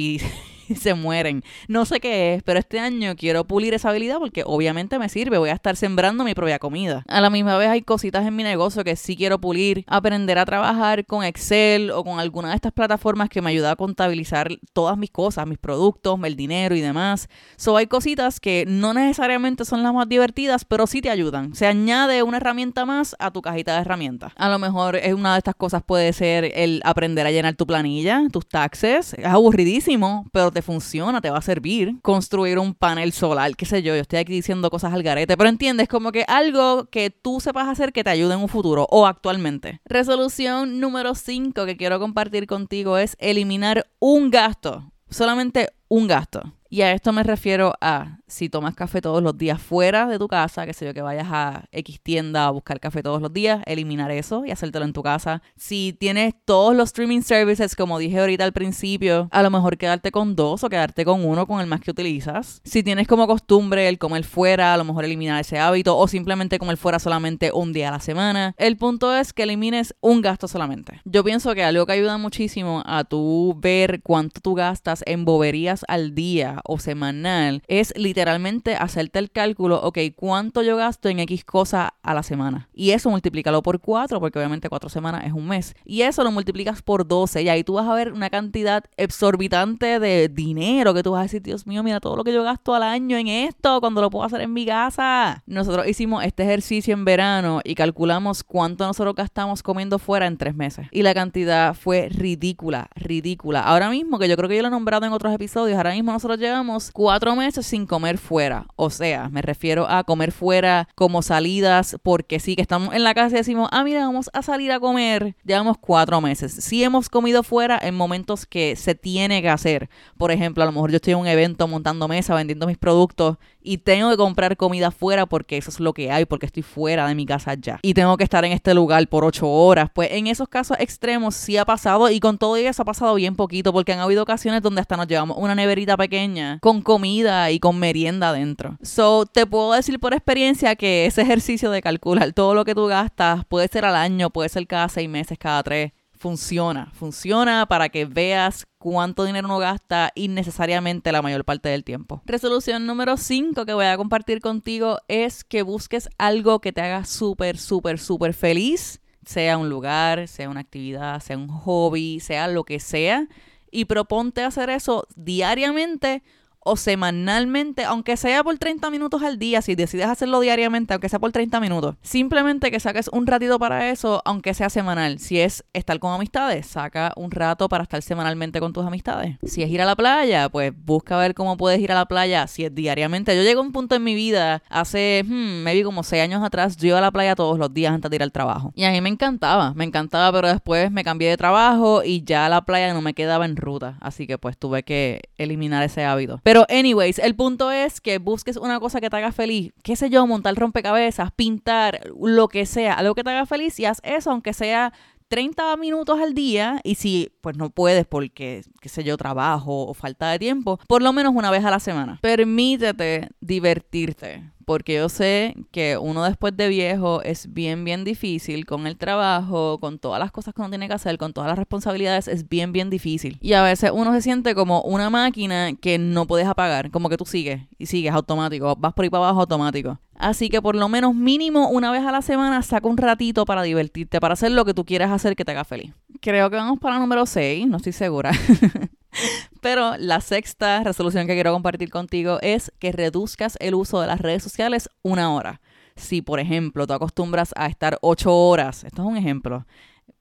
y 0.69 0.75
se 0.76 0.95
mueren. 0.95 1.45
No 1.69 1.85
sé 1.85 2.00
qué 2.00 2.35
es, 2.35 2.42
pero 2.42 2.59
este 2.59 2.81
año 2.81 3.14
quiero 3.16 3.45
pulir 3.47 3.75
esa 3.75 3.90
habilidad 3.90 4.19
porque 4.19 4.42
obviamente 4.47 4.99
me 4.99 5.09
sirve. 5.09 5.38
Voy 5.38 5.50
a 5.50 5.54
estar 5.54 5.76
sembrando 5.76 6.25
mi 6.25 6.35
propia 6.35 6.59
comida. 6.59 7.04
A 7.09 7.21
la 7.21 7.31
misma 7.31 7.57
vez 7.57 7.69
hay 7.69 7.83
cositas 7.83 8.26
en 8.26 8.37
mi 8.37 8.42
negocio 8.42 8.85
que 8.85 8.97
sí 8.97 9.16
quiero 9.16 9.40
pulir. 9.40 9.85
Aprender 9.87 10.38
a 10.38 10.45
trabajar 10.45 11.07
con 11.07 11.25
Excel 11.25 11.90
o 11.90 12.04
con 12.04 12.21
alguna 12.21 12.50
de 12.50 12.57
estas 12.57 12.73
plataformas 12.73 13.28
que 13.28 13.42
me 13.42 13.50
ayuda 13.50 13.73
a 13.73 13.76
contabilizar 13.76 14.49
todas 14.73 14.97
mis 14.97 15.11
cosas, 15.11 15.47
mis 15.47 15.59
productos, 15.59 16.19
el 16.25 16.37
dinero 16.37 16.75
y 16.75 16.81
demás. 16.81 17.28
So 17.57 17.76
hay 17.76 17.87
cositas 17.87 18.40
que 18.40 18.64
no 18.66 18.95
necesariamente 18.95 19.64
son 19.64 19.83
las 19.83 19.92
más 19.92 20.09
divertidas, 20.09 20.64
pero 20.64 20.87
sí 20.87 21.00
te 21.00 21.11
ayudan. 21.11 21.54
Se 21.54 21.66
añade 21.66 22.23
una 22.23 22.37
herramienta 22.38 22.85
más 22.85 23.16
a 23.19 23.31
tu 23.31 23.42
cajita 23.42 23.75
de 23.75 23.81
herramientas. 23.81 24.33
A 24.37 24.49
lo 24.49 24.59
mejor 24.59 24.97
es 24.97 25.14
una 25.14 25.33
de 25.33 25.38
estas 25.38 25.54
cosas 25.54 25.83
puede 25.83 26.12
ser 26.12 26.52
el 26.54 26.81
aprender 26.85 27.26
a 27.26 27.31
llenar 27.31 27.54
tu 27.54 27.66
planilla, 27.66 28.23
tus 28.31 28.47
taxes. 28.47 29.14
Es 29.14 29.25
aburridísimo, 29.25 30.26
pero 30.33 30.51
te 30.52 30.62
funciona, 30.62 31.21
te 31.21 31.30
va 31.30 31.38
a 31.38 31.42
servir. 31.42 31.97
Construir 32.02 32.59
un 32.59 32.75
panel 32.75 33.12
solar, 33.12 33.56
qué 33.56 33.66
sé 33.66 33.82
yo, 33.82 33.94
yo 33.94 34.02
estoy 34.02 34.18
aquí 34.21 34.32
diciendo 34.32 34.71
cosas 34.71 34.92
al 34.92 35.02
garete, 35.02 35.37
pero 35.37 35.49
entiendes 35.49 35.88
como 35.88 36.12
que 36.12 36.25
algo 36.28 36.87
que 36.90 37.11
tú 37.11 37.40
sepas 37.40 37.68
hacer 37.68 37.92
que 37.92 38.04
te 38.04 38.11
ayude 38.11 38.35
en 38.35 38.40
un 38.40 38.49
futuro 38.49 38.87
o 38.90 39.06
actualmente. 39.06 39.80
Resolución 39.85 40.80
número 40.80 41.14
5 41.14 41.66
que 41.66 41.76
quiero 41.76 41.99
compartir 41.99 42.47
contigo 42.47 42.99
es 42.99 43.16
eliminar 43.18 43.87
un 43.99 44.30
gasto, 44.30 44.92
solamente 45.09 45.71
un 45.88 46.06
gasto. 46.06 46.42
Y 46.73 46.81
a 46.81 46.93
esto 46.93 47.12
me 47.12 47.23
refiero 47.23 47.75
a 47.83 48.17
si 48.26 48.49
tomas 48.49 48.75
café 48.75 49.02
todos 49.02 49.23
los 49.23 49.37
días 49.37 49.61
fuera 49.61 50.07
de 50.07 50.19
tu 50.19 50.26
casa, 50.26 50.64
que 50.64 50.73
sé 50.73 50.87
yo, 50.87 50.95
que 50.95 51.02
vayas 51.02 51.29
a 51.31 51.67
X 51.71 52.00
tienda 52.02 52.47
a 52.47 52.50
buscar 52.50 52.81
café 52.81 53.02
todos 53.02 53.21
los 53.21 53.31
días, 53.31 53.62
eliminar 53.67 54.11
eso 54.11 54.47
y 54.47 54.52
hacértelo 54.52 54.87
en 54.87 54.95
tu 54.95 55.02
casa. 55.02 55.43
Si 55.55 55.93
tienes 55.93 56.33
todos 56.47 56.75
los 56.75 56.87
streaming 56.87 57.21
services, 57.21 57.76
como 57.76 57.99
dije 57.99 58.21
ahorita 58.21 58.45
al 58.45 58.55
principio, 58.55 59.29
a 59.33 59.43
lo 59.43 59.50
mejor 59.50 59.76
quedarte 59.76 60.11
con 60.11 60.35
dos 60.35 60.64
o 60.64 60.71
quedarte 60.71 61.05
con 61.05 61.26
uno, 61.26 61.47
con 61.47 61.61
el 61.61 61.67
más 61.67 61.83
que 61.83 61.91
utilizas. 61.91 62.62
Si 62.64 62.83
tienes 62.83 63.07
como 63.07 63.26
costumbre 63.26 63.87
el 63.87 63.99
comer 63.99 64.25
fuera, 64.25 64.73
a 64.73 64.79
lo 64.79 64.85
mejor 64.85 65.05
eliminar 65.05 65.43
ese 65.43 65.59
hábito 65.59 65.99
o 65.99 66.09
simplemente 66.09 66.59
comer 66.59 66.79
fuera 66.79 66.99
solamente 66.99 67.52
un 67.52 67.75
día 67.75 67.88
a 67.91 67.93
la 67.93 68.00
semana. 68.00 68.55
El 68.57 68.79
punto 68.79 69.14
es 69.14 69.35
que 69.35 69.43
elimines 69.43 69.95
un 70.00 70.23
gasto 70.23 70.49
solamente. 70.49 71.02
Yo 71.05 71.23
pienso 71.23 71.55
que 71.55 71.64
algo 71.64 71.85
que 71.85 71.93
ayuda 71.93 72.17
muchísimo 72.17 72.83
a 72.87 73.05
tú 73.05 73.55
ver 73.59 74.00
cuánto 74.02 74.41
tú 74.41 74.55
gastas 74.55 75.02
en 75.05 75.26
boberías 75.26 75.85
al 75.87 76.14
día 76.14 76.61
o 76.64 76.78
semanal 76.78 77.62
es 77.69 77.92
literalmente 77.97 78.75
hacerte 78.76 79.19
el 79.19 79.31
cálculo, 79.31 79.81
ok, 79.83 79.99
¿cuánto 80.14 80.62
yo 80.62 80.76
gasto 80.76 81.09
en 81.09 81.21
X 81.21 81.45
cosa 81.45 81.95
a 82.02 82.14
la 82.14 82.23
semana? 82.23 82.69
Y 82.75 82.90
eso 82.90 83.11
multiplícalo 83.11 83.62
por 83.62 83.81
4, 83.81 84.21
porque 84.21 84.38
obviamente 84.38 84.69
4 84.69 84.88
semanas 84.88 85.25
es 85.26 85.33
un 85.33 85.49
mes. 85.49 85.75
Y 85.85 86.02
eso 86.02 86.25
lo 86.25 86.31
multiplicas 86.31 86.83
por 86.83 87.07
12 87.07 87.42
y 87.42 87.49
ahí 87.49 87.64
tú 87.64 87.75
vas 87.75 87.88
a 87.88 87.95
ver 87.95 88.12
una 88.12 88.31
cantidad 88.31 88.85
exorbitante 88.97 89.99
de 89.99 90.28
dinero 90.28 90.95
que 90.95 91.02
tú 91.02 91.12
vas 91.12 91.21
a 91.21 91.23
decir, 91.25 91.42
Dios 91.42 91.66
mío, 91.66 91.83
mira 91.83 92.00
todo 92.00 92.16
lo 92.16 92.25
que 92.25 92.33
yo 92.33 92.42
gasto 92.42 92.75
al 92.75 92.83
año 92.83 93.16
en 93.16 93.28
esto 93.28 93.81
cuando 93.81 94.00
lo 94.00 94.11
puedo 94.11 94.25
hacer 94.25 94.40
en 94.40 94.52
mi 94.52 94.66
casa. 94.66 95.42
Nosotros 95.47 95.87
hicimos 95.87 96.25
este 96.25 96.42
ejercicio 96.42 96.95
en 96.95 97.04
verano 97.04 97.61
y 97.64 97.75
calculamos 97.75 98.45
cuánto 98.45 98.87
nosotros 98.87 99.14
gastamos 99.14 99.62
comiendo 99.62 99.99
fuera 99.99 100.26
en 100.26 100.37
tres 100.37 100.54
meses. 100.54 100.87
Y 100.90 101.02
la 101.02 101.14
cantidad 101.14 101.75
fue 101.75 102.09
ridícula, 102.09 102.88
ridícula. 102.95 103.61
Ahora 103.61 103.90
mismo, 103.90 104.19
que 104.19 104.28
yo 104.28 104.37
creo 104.37 104.49
que 104.49 104.57
yo 104.57 104.62
lo 104.62 104.69
he 104.69 104.71
nombrado 104.71 105.07
en 105.07 105.12
otros 105.12 105.33
episodios, 105.33 105.76
ahora 105.76 105.92
mismo 105.92 106.12
nosotros 106.12 106.38
llevamos 106.38 106.51
cuatro 106.92 107.37
meses 107.37 107.66
sin 107.66 107.87
comer 107.87 108.18
fuera. 108.18 108.66
O 108.76 108.90
sea, 108.90 109.28
me 109.28 109.42
refiero 109.42 109.88
a 109.88 110.04
comer 110.04 110.32
fuera 110.32 110.88
como 110.94 111.23
salidas, 111.23 111.97
porque 112.02 112.40
sí 112.40 112.56
que 112.56 112.62
estamos 112.62 112.94
en 112.94 113.04
la 113.04 113.14
casa 113.14 113.37
y 113.37 113.38
decimos, 113.38 113.68
ah, 113.73 113.85
mira, 113.85 114.00
vamos 114.06 114.30
a 114.32 114.42
salir 114.42 114.73
a 114.73 114.80
comer. 114.80 115.37
Llevamos 115.44 115.78
cuatro 115.78 116.21
meses. 116.21 116.52
Sí 116.52 116.82
hemos 116.85 117.09
comido 117.09 117.42
fuera 117.42 117.78
en 117.82 117.94
momentos 117.94 118.47
que 118.47 118.76
se 118.76 118.94
tiene 118.94 119.42
que 119.42 119.49
hacer. 119.49 119.88
Por 120.16 120.30
ejemplo, 120.30 120.62
a 120.62 120.66
lo 120.66 120.73
mejor 120.73 120.90
yo 120.90 120.97
estoy 120.97 121.12
en 121.12 121.21
un 121.21 121.26
evento 121.26 121.68
montando 121.68 122.09
mesa, 122.09 122.35
vendiendo 122.35 122.66
mis 122.66 122.78
productos 122.78 123.38
y 123.64 123.78
tengo 123.78 124.11
que 124.11 124.16
comprar 124.16 124.57
comida 124.57 124.90
fuera 124.90 125.26
porque 125.26 125.57
eso 125.57 125.71
es 125.71 125.81
lo 125.81 125.92
que 125.92 126.11
hay, 126.11 126.25
porque 126.25 126.47
estoy 126.47 126.62
fuera 126.62 127.07
de 127.07 127.14
mi 127.14 127.26
casa 127.26 127.54
ya. 127.54 127.78
Y 127.83 127.95
tengo 127.95 128.16
que 128.16 128.25
estar 128.25 128.45
en 128.45 128.52
este 128.52 128.75
lugar 128.75 129.07
por 129.09 129.25
ocho 129.25 129.49
horas. 129.49 129.90
Pues 129.92 130.11
en 130.12 130.26
esos 130.26 130.49
casos 130.49 130.76
extremos 130.81 131.35
sí 131.35 131.57
ha 131.57 131.64
pasado 131.64 132.11
y 132.11 132.21
con 132.21 132.38
todo 132.38 132.57
eso 132.57 132.83
ha 132.83 132.85
pasado 132.85 133.14
bien 133.14 133.37
poquito 133.37 133.73
porque 133.73 133.92
han 133.92 134.00
habido 134.00 134.23
ocasiones 134.23 134.62
donde 134.62 134.81
hasta 134.81 134.97
nos 134.97 135.07
llevamos 135.07 135.37
una 135.38 135.54
neverita 135.54 135.97
pequeña 135.97 136.59
con 136.61 136.83
comida 136.83 137.50
y 137.50 137.59
con 137.59 137.78
merienda 137.78 138.31
adentro. 138.31 138.76
So, 138.83 139.26
te 139.26 139.47
puedo 139.47 139.73
decir 139.73 139.99
por 140.00 140.14
experiencia 140.14 140.76
que 140.76 141.07
ese 141.07 141.23
ejercicio 141.23 141.71
de 141.71 141.83
calcular 141.83 142.33
todo 142.33 142.54
lo 142.54 142.64
que 142.64 142.75
tú 142.75 142.87
gastas 142.87 143.45
puede 143.45 143.69
ser 143.69 143.85
al 143.85 143.97
año, 143.97 144.31
puede 144.31 144.49
ser 144.49 144.66
cada 144.66 144.88
seis 144.88 145.09
meses, 145.09 145.38
cada 145.38 145.62
tres 145.62 145.92
funciona. 146.23 146.88
Funciona 146.95 147.67
para 147.67 147.88
que 147.88 148.05
veas 148.05 148.64
cuánto 148.79 149.25
dinero 149.25 149.49
uno 149.49 149.59
gasta 149.59 150.12
innecesariamente 150.14 151.11
la 151.11 151.21
mayor 151.21 151.45
parte 151.45 151.69
del 151.69 151.83
tiempo. 151.83 152.23
Resolución 152.26 152.87
número 152.87 153.17
5 153.17 153.67
que 153.67 153.75
voy 153.75 153.87
a 153.87 153.97
compartir 153.97 154.41
contigo 154.41 155.00
es 155.09 155.43
que 155.43 155.62
busques 155.62 156.09
algo 156.19 156.61
que 156.61 156.73
te 156.73 156.81
haga 156.81 157.05
súper, 157.05 157.59
súper, 157.59 157.99
súper 157.99 158.35
feliz. 158.35 159.00
Sea 159.26 159.59
un 159.59 159.69
lugar, 159.69 160.29
sea 160.29 160.49
una 160.49 160.61
actividad, 160.61 161.21
sea 161.21 161.37
un 161.37 161.49
hobby, 161.49 162.21
sea 162.21 162.47
lo 162.47 162.62
que 162.62 162.79
sea. 162.79 163.26
Y 163.73 163.87
proponte 163.87 164.45
hacer 164.45 164.71
eso 164.71 165.09
diariamente 165.17 166.23
o 166.64 166.76
semanalmente, 166.76 167.85
aunque 167.85 168.16
sea 168.16 168.42
por 168.45 168.57
30 168.59 168.90
minutos 168.90 169.23
al 169.23 169.38
día, 169.38 169.62
si 169.62 169.75
decides 169.75 170.07
hacerlo 170.07 170.40
diariamente, 170.40 170.95
aunque 170.95 171.09
sea 171.09 171.19
por 171.19 171.33
30 171.33 171.61
minutos. 171.61 171.97
Simplemente 172.02 172.71
que 172.71 172.81
saques 172.81 173.09
un 173.12 173.26
ratito 173.26 173.59
para 173.59 173.90
eso, 173.90 174.23
aunque 174.25 174.54
sea 174.54 174.71
semanal. 174.71 175.19
Si 175.19 175.40
es 175.40 175.64
estar 175.73 175.99
con 175.99 176.12
amistades, 176.12 176.66
saca 176.66 177.12
un 177.16 177.31
rato 177.31 177.69
para 177.69 177.85
estar 177.85 178.02
semanalmente 178.02 178.61
con 178.61 178.73
tus 178.73 178.85
amistades. 178.87 179.37
Si 179.42 179.62
es 179.62 179.71
ir 179.71 179.83
a 179.83 179.85
la 179.85 179.97
playa, 179.97 180.49
pues 180.49 180.73
busca 180.76 181.16
ver 181.16 181.35
cómo 181.35 181.57
puedes 181.57 181.81
ir 181.81 181.92
a 181.92 181.95
la 181.95 182.07
playa 182.07 182.47
si 182.47 182.64
es 182.64 182.75
diariamente. 182.75 183.37
Yo 183.37 183.42
llego 183.42 183.61
a 183.61 183.64
un 183.64 183.73
punto 183.73 183.95
en 183.95 184.04
mi 184.04 184.14
vida, 184.14 184.62
hace, 184.69 185.25
hmm, 185.26 185.62
maybe 185.62 185.85
como 185.85 186.02
6 186.02 186.23
años 186.23 186.42
atrás, 186.42 186.76
yo 186.76 186.88
iba 186.88 186.99
a 186.99 187.02
la 187.02 187.11
playa 187.11 187.35
todos 187.35 187.59
los 187.59 187.73
días 187.73 187.92
antes 187.92 188.11
de 188.11 188.16
ir 188.16 188.23
al 188.23 188.33
trabajo. 188.33 188.73
Y 188.75 188.85
a 188.85 188.90
mí 188.90 189.00
me 189.00 189.09
encantaba, 189.09 189.75
me 189.75 189.85
encantaba, 189.85 190.33
pero 190.33 190.49
después 190.49 190.90
me 190.90 191.04
cambié 191.04 191.31
de 191.31 191.37
trabajo 191.37 192.02
y 192.04 192.23
ya 192.25 192.49
la 192.49 192.62
playa 192.62 192.92
no 192.95 193.02
me 193.02 193.14
quedaba 193.14 193.45
en 193.45 193.57
ruta. 193.57 193.97
Así 194.00 194.26
que 194.26 194.38
pues 194.38 194.57
tuve 194.57 194.83
que 194.83 195.23
eliminar 195.38 195.83
ese 195.83 196.04
hábito. 196.04 196.40
Anyways, 196.68 197.18
el 197.18 197.35
punto 197.35 197.71
es 197.71 198.00
que 198.00 198.18
busques 198.18 198.56
una 198.56 198.80
cosa 198.80 199.00
que 199.00 199.11
te 199.11 199.16
haga 199.16 199.32
feliz. 199.32 199.73
Qué 199.82 199.97
sé 199.97 200.11
yo, 200.11 200.26
montar 200.26 200.54
rompecabezas, 200.54 201.30
pintar, 201.32 202.00
lo 202.21 202.49
que 202.49 202.66
sea, 202.66 202.94
algo 202.94 203.14
que 203.14 203.25
te 203.25 203.30
haga 203.30 203.47
feliz 203.47 203.78
y 203.80 203.87
haz 203.87 204.00
eso, 204.02 204.30
aunque 204.30 204.52
sea 204.52 204.92
30 205.28 205.76
minutos 205.78 206.21
al 206.21 206.35
día 206.35 206.80
y 206.85 206.97
si 206.97 207.32
pues 207.40 207.56
no 207.56 207.71
puedes 207.71 208.06
porque, 208.06 208.62
qué 208.80 208.88
sé 208.90 209.02
yo, 209.02 209.16
trabajo 209.16 209.87
o 209.87 209.94
falta 209.94 210.30
de 210.30 210.38
tiempo, 210.38 210.78
por 210.87 211.02
lo 211.02 211.12
menos 211.12 211.32
una 211.35 211.50
vez 211.50 211.64
a 211.64 211.71
la 211.71 211.80
semana. 211.80 212.18
Permítete 212.21 213.30
divertirte 213.40 214.50
porque 214.64 214.95
yo 214.95 215.09
sé 215.09 215.54
que 215.71 215.97
uno 215.99 216.25
después 216.25 216.57
de 216.57 216.69
viejo 216.69 217.23
es 217.23 217.52
bien, 217.52 217.85
bien 217.85 218.04
difícil 218.04 218.66
con 218.66 218.87
el 218.87 218.97
trabajo, 218.97 219.78
con 219.81 219.99
todas 219.99 220.19
las 220.19 220.33
cosas 220.33 220.54
que 220.54 220.61
uno 220.61 220.71
tiene 220.71 220.88
que 220.88 220.95
hacer, 220.95 221.19
con 221.19 221.33
todas 221.33 221.49
las 221.49 221.59
responsabilidades, 221.59 222.28
es 222.28 222.49
bien, 222.49 222.73
bien 222.73 222.90
difícil. 222.90 223.38
Y 223.40 223.52
a 223.54 223.62
veces 223.62 223.90
uno 223.92 224.12
se 224.12 224.23
siente 224.23 224.54
como 224.54 224.83
una 224.83 225.11
máquina 225.11 225.73
que 225.75 225.99
no 225.99 226.26
puedes 226.26 226.47
apagar, 226.47 226.90
como 226.90 227.09
que 227.09 227.16
tú 227.16 227.25
sigues 227.25 227.62
y 227.78 227.87
sigues 227.87 228.12
automático, 228.12 228.75
vas 228.76 228.92
por 228.95 229.04
ahí 229.04 229.11
para 229.11 229.25
abajo 229.25 229.40
automático. 229.40 229.99
Así 230.14 230.49
que 230.49 230.62
por 230.62 230.76
lo 230.76 230.88
menos 230.88 231.14
mínimo 231.14 231.69
una 231.69 231.90
vez 231.90 232.04
a 232.04 232.12
la 232.12 232.23
semana 232.23 232.62
saca 232.62 232.87
un 232.87 232.97
ratito 232.97 233.45
para 233.45 233.62
divertirte, 233.62 234.21
para 234.21 234.35
hacer 234.35 234.52
lo 234.52 234.64
que 234.64 234.75
tú 234.75 234.85
quieras 234.85 235.11
hacer 235.11 235.35
que 235.35 235.45
te 235.45 235.50
haga 235.50 235.64
feliz. 235.64 235.92
Creo 236.21 236.49
que 236.50 236.57
vamos 236.57 236.78
para 236.78 236.95
el 236.97 237.00
número 237.00 237.26
6, 237.26 237.66
no 237.66 237.78
estoy 237.78 237.92
segura. 237.92 238.31
Pero 239.62 239.97
la 239.97 240.21
sexta 240.21 240.83
resolución 240.83 241.28
que 241.28 241.35
quiero 241.35 241.52
compartir 241.52 241.88
contigo 241.88 242.40
es 242.42 242.73
que 242.81 242.90
reduzcas 242.90 243.57
el 243.61 243.76
uso 243.76 244.00
de 244.00 244.09
las 244.09 244.21
redes 244.21 244.42
sociales 244.42 244.88
una 245.02 245.33
hora. 245.33 245.61
Si, 245.95 246.21
por 246.21 246.40
ejemplo, 246.40 246.85
tú 246.88 246.95
acostumbras 246.95 247.52
a 247.54 247.69
estar 247.69 247.97
ocho 248.02 248.37
horas, 248.37 248.83
esto 248.83 249.02
es 249.02 249.09
un 249.09 249.16
ejemplo, 249.16 249.64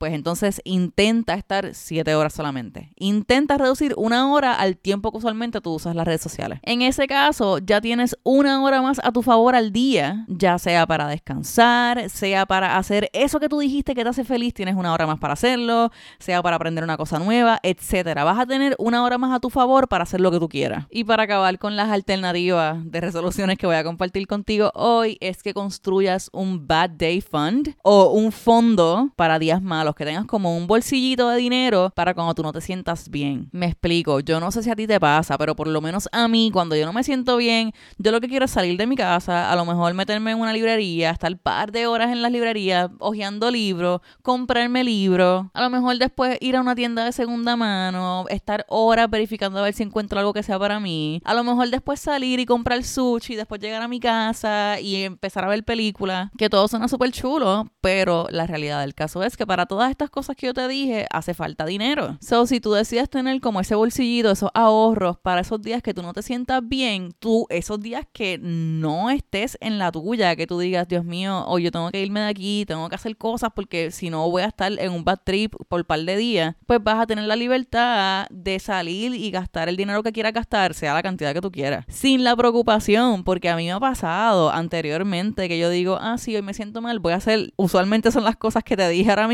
pues 0.01 0.13
entonces 0.13 0.61
intenta 0.63 1.35
estar 1.35 1.75
siete 1.75 2.15
horas 2.15 2.33
solamente. 2.33 2.91
Intenta 2.95 3.59
reducir 3.59 3.93
una 3.97 4.33
hora 4.33 4.51
al 4.51 4.75
tiempo 4.75 5.11
que 5.11 5.19
usualmente 5.19 5.61
tú 5.61 5.75
usas 5.75 5.95
las 5.95 6.07
redes 6.07 6.21
sociales. 6.21 6.59
En 6.63 6.81
ese 6.81 7.05
caso, 7.05 7.59
ya 7.59 7.81
tienes 7.81 8.17
una 8.23 8.63
hora 8.63 8.81
más 8.81 8.99
a 9.03 9.11
tu 9.11 9.21
favor 9.21 9.53
al 9.53 9.71
día, 9.71 10.25
ya 10.27 10.57
sea 10.57 10.87
para 10.87 11.07
descansar, 11.07 12.09
sea 12.09 12.47
para 12.47 12.79
hacer 12.79 13.11
eso 13.13 13.39
que 13.39 13.47
tú 13.47 13.59
dijiste 13.59 13.93
que 13.93 14.01
te 14.01 14.09
hace 14.09 14.23
feliz, 14.23 14.55
tienes 14.55 14.73
una 14.73 14.91
hora 14.91 15.05
más 15.05 15.19
para 15.19 15.33
hacerlo, 15.33 15.91
sea 16.17 16.41
para 16.41 16.55
aprender 16.55 16.83
una 16.83 16.97
cosa 16.97 17.19
nueva, 17.19 17.59
etcétera. 17.61 18.23
Vas 18.23 18.39
a 18.39 18.47
tener 18.47 18.75
una 18.79 19.03
hora 19.03 19.19
más 19.19 19.31
a 19.31 19.39
tu 19.39 19.51
favor 19.51 19.87
para 19.87 20.05
hacer 20.05 20.19
lo 20.19 20.31
que 20.31 20.39
tú 20.39 20.49
quieras. 20.49 20.87
Y 20.89 21.03
para 21.03 21.25
acabar 21.25 21.59
con 21.59 21.75
las 21.75 21.91
alternativas 21.91 22.79
de 22.91 23.01
resoluciones 23.01 23.59
que 23.59 23.67
voy 23.67 23.75
a 23.75 23.83
compartir 23.83 24.25
contigo 24.25 24.71
hoy, 24.73 25.19
es 25.21 25.43
que 25.43 25.53
construyas 25.53 26.31
un 26.33 26.65
Bad 26.65 26.89
Day 26.89 27.21
Fund 27.21 27.75
o 27.83 28.09
un 28.13 28.31
fondo 28.31 29.11
para 29.15 29.37
días 29.37 29.61
malos 29.61 29.90
que 29.95 30.05
tengas 30.05 30.25
como 30.25 30.55
un 30.55 30.67
bolsillito 30.67 31.29
de 31.29 31.37
dinero 31.37 31.91
para 31.95 32.13
cuando 32.13 32.33
tú 32.33 32.43
no 32.43 32.53
te 32.53 32.61
sientas 32.61 33.09
bien. 33.09 33.49
Me 33.51 33.67
explico, 33.67 34.19
yo 34.19 34.39
no 34.39 34.51
sé 34.51 34.63
si 34.63 34.69
a 34.69 34.75
ti 34.75 34.87
te 34.87 34.99
pasa, 34.99 35.37
pero 35.37 35.55
por 35.55 35.67
lo 35.67 35.81
menos 35.81 36.09
a 36.11 36.27
mí, 36.27 36.49
cuando 36.51 36.75
yo 36.75 36.85
no 36.85 36.93
me 36.93 37.03
siento 37.03 37.37
bien, 37.37 37.73
yo 37.97 38.11
lo 38.11 38.21
que 38.21 38.27
quiero 38.27 38.45
es 38.45 38.51
salir 38.51 38.77
de 38.77 38.87
mi 38.87 38.95
casa, 38.95 39.51
a 39.51 39.55
lo 39.55 39.65
mejor 39.65 39.93
meterme 39.93 40.31
en 40.31 40.39
una 40.39 40.53
librería, 40.53 41.11
estar 41.11 41.31
un 41.31 41.37
par 41.37 41.71
de 41.71 41.87
horas 41.87 42.11
en 42.11 42.21
las 42.21 42.31
librerías, 42.31 42.89
hojeando 42.99 43.51
libros, 43.51 44.01
comprarme 44.21 44.83
libros, 44.83 45.47
a 45.53 45.63
lo 45.63 45.69
mejor 45.69 45.97
después 45.97 46.37
ir 46.41 46.55
a 46.55 46.61
una 46.61 46.75
tienda 46.75 47.05
de 47.05 47.11
segunda 47.11 47.55
mano, 47.55 48.25
estar 48.29 48.65
horas 48.69 49.09
verificando 49.09 49.59
a 49.59 49.63
ver 49.63 49.73
si 49.73 49.83
encuentro 49.83 50.19
algo 50.19 50.33
que 50.33 50.43
sea 50.43 50.59
para 50.59 50.79
mí, 50.79 51.21
a 51.23 51.33
lo 51.33 51.43
mejor 51.43 51.69
después 51.69 51.99
salir 51.99 52.39
y 52.39 52.45
comprar 52.45 52.83
sushi, 52.83 53.35
después 53.35 53.61
llegar 53.61 53.81
a 53.81 53.87
mi 53.87 53.99
casa 53.99 54.79
y 54.79 55.03
empezar 55.03 55.45
a 55.45 55.47
ver 55.47 55.63
películas, 55.63 56.29
que 56.37 56.49
todo 56.49 56.67
suena 56.67 56.87
súper 56.87 57.11
chulo, 57.11 57.71
pero 57.81 58.27
la 58.29 58.45
realidad 58.45 58.81
del 58.81 58.93
caso 58.93 59.23
es 59.23 59.37
que 59.37 59.47
para 59.47 59.65
todas 59.65 59.80
estas 59.89 60.09
cosas 60.09 60.35
que 60.35 60.47
yo 60.47 60.53
te 60.53 60.67
dije, 60.67 61.07
hace 61.09 61.33
falta 61.33 61.65
dinero. 61.65 62.17
So, 62.21 62.45
si 62.45 62.59
tú 62.59 62.73
decides 62.73 63.09
tener 63.09 63.39
como 63.41 63.61
ese 63.61 63.75
bolsillito, 63.75 64.31
esos 64.31 64.51
ahorros 64.53 65.17
para 65.17 65.41
esos 65.41 65.61
días 65.61 65.81
que 65.81 65.93
tú 65.93 66.01
no 66.01 66.13
te 66.13 66.21
sientas 66.21 66.61
bien, 66.63 67.13
tú, 67.19 67.47
esos 67.49 67.79
días 67.79 68.05
que 68.11 68.37
no 68.37 69.09
estés 69.09 69.57
en 69.61 69.79
la 69.79 69.91
tuya, 69.91 70.35
que 70.35 70.45
tú 70.45 70.59
digas, 70.59 70.87
Dios 70.87 71.05
mío, 71.05 71.43
o 71.47 71.57
yo 71.57 71.71
tengo 71.71 71.89
que 71.89 72.01
irme 72.01 72.19
de 72.19 72.27
aquí, 72.27 72.65
tengo 72.67 72.87
que 72.89 72.95
hacer 72.95 73.17
cosas 73.17 73.49
porque 73.55 73.91
si 73.91 74.09
no 74.09 74.29
voy 74.29 74.43
a 74.43 74.47
estar 74.47 74.71
en 74.71 74.91
un 74.91 75.03
bad 75.03 75.19
trip 75.23 75.53
por 75.67 75.81
un 75.81 75.85
par 75.85 76.01
de 76.01 76.17
días, 76.17 76.55
pues 76.65 76.83
vas 76.83 76.99
a 76.99 77.07
tener 77.07 77.25
la 77.25 77.35
libertad 77.35 78.27
de 78.29 78.59
salir 78.59 79.15
y 79.15 79.31
gastar 79.31 79.69
el 79.69 79.77
dinero 79.77 80.03
que 80.03 80.11
quieras 80.11 80.33
gastar, 80.33 80.73
sea 80.73 80.93
la 80.93 81.01
cantidad 81.01 81.33
que 81.33 81.41
tú 81.41 81.51
quieras, 81.51 81.85
sin 81.87 82.23
la 82.23 82.35
preocupación, 82.35 83.23
porque 83.23 83.49
a 83.49 83.55
mí 83.55 83.65
me 83.65 83.71
ha 83.71 83.79
pasado 83.79 84.51
anteriormente 84.51 85.47
que 85.47 85.57
yo 85.57 85.69
digo, 85.69 85.97
ah, 86.01 86.17
sí, 86.17 86.35
hoy 86.35 86.41
me 86.41 86.53
siento 86.53 86.81
mal, 86.81 86.99
voy 86.99 87.13
a 87.13 87.17
hacer, 87.17 87.53
usualmente 87.55 88.11
son 88.11 88.23
las 88.23 88.35
cosas 88.35 88.63
que 88.63 88.77
te 88.77 88.87
dije 88.89 89.09
ahora 89.09 89.27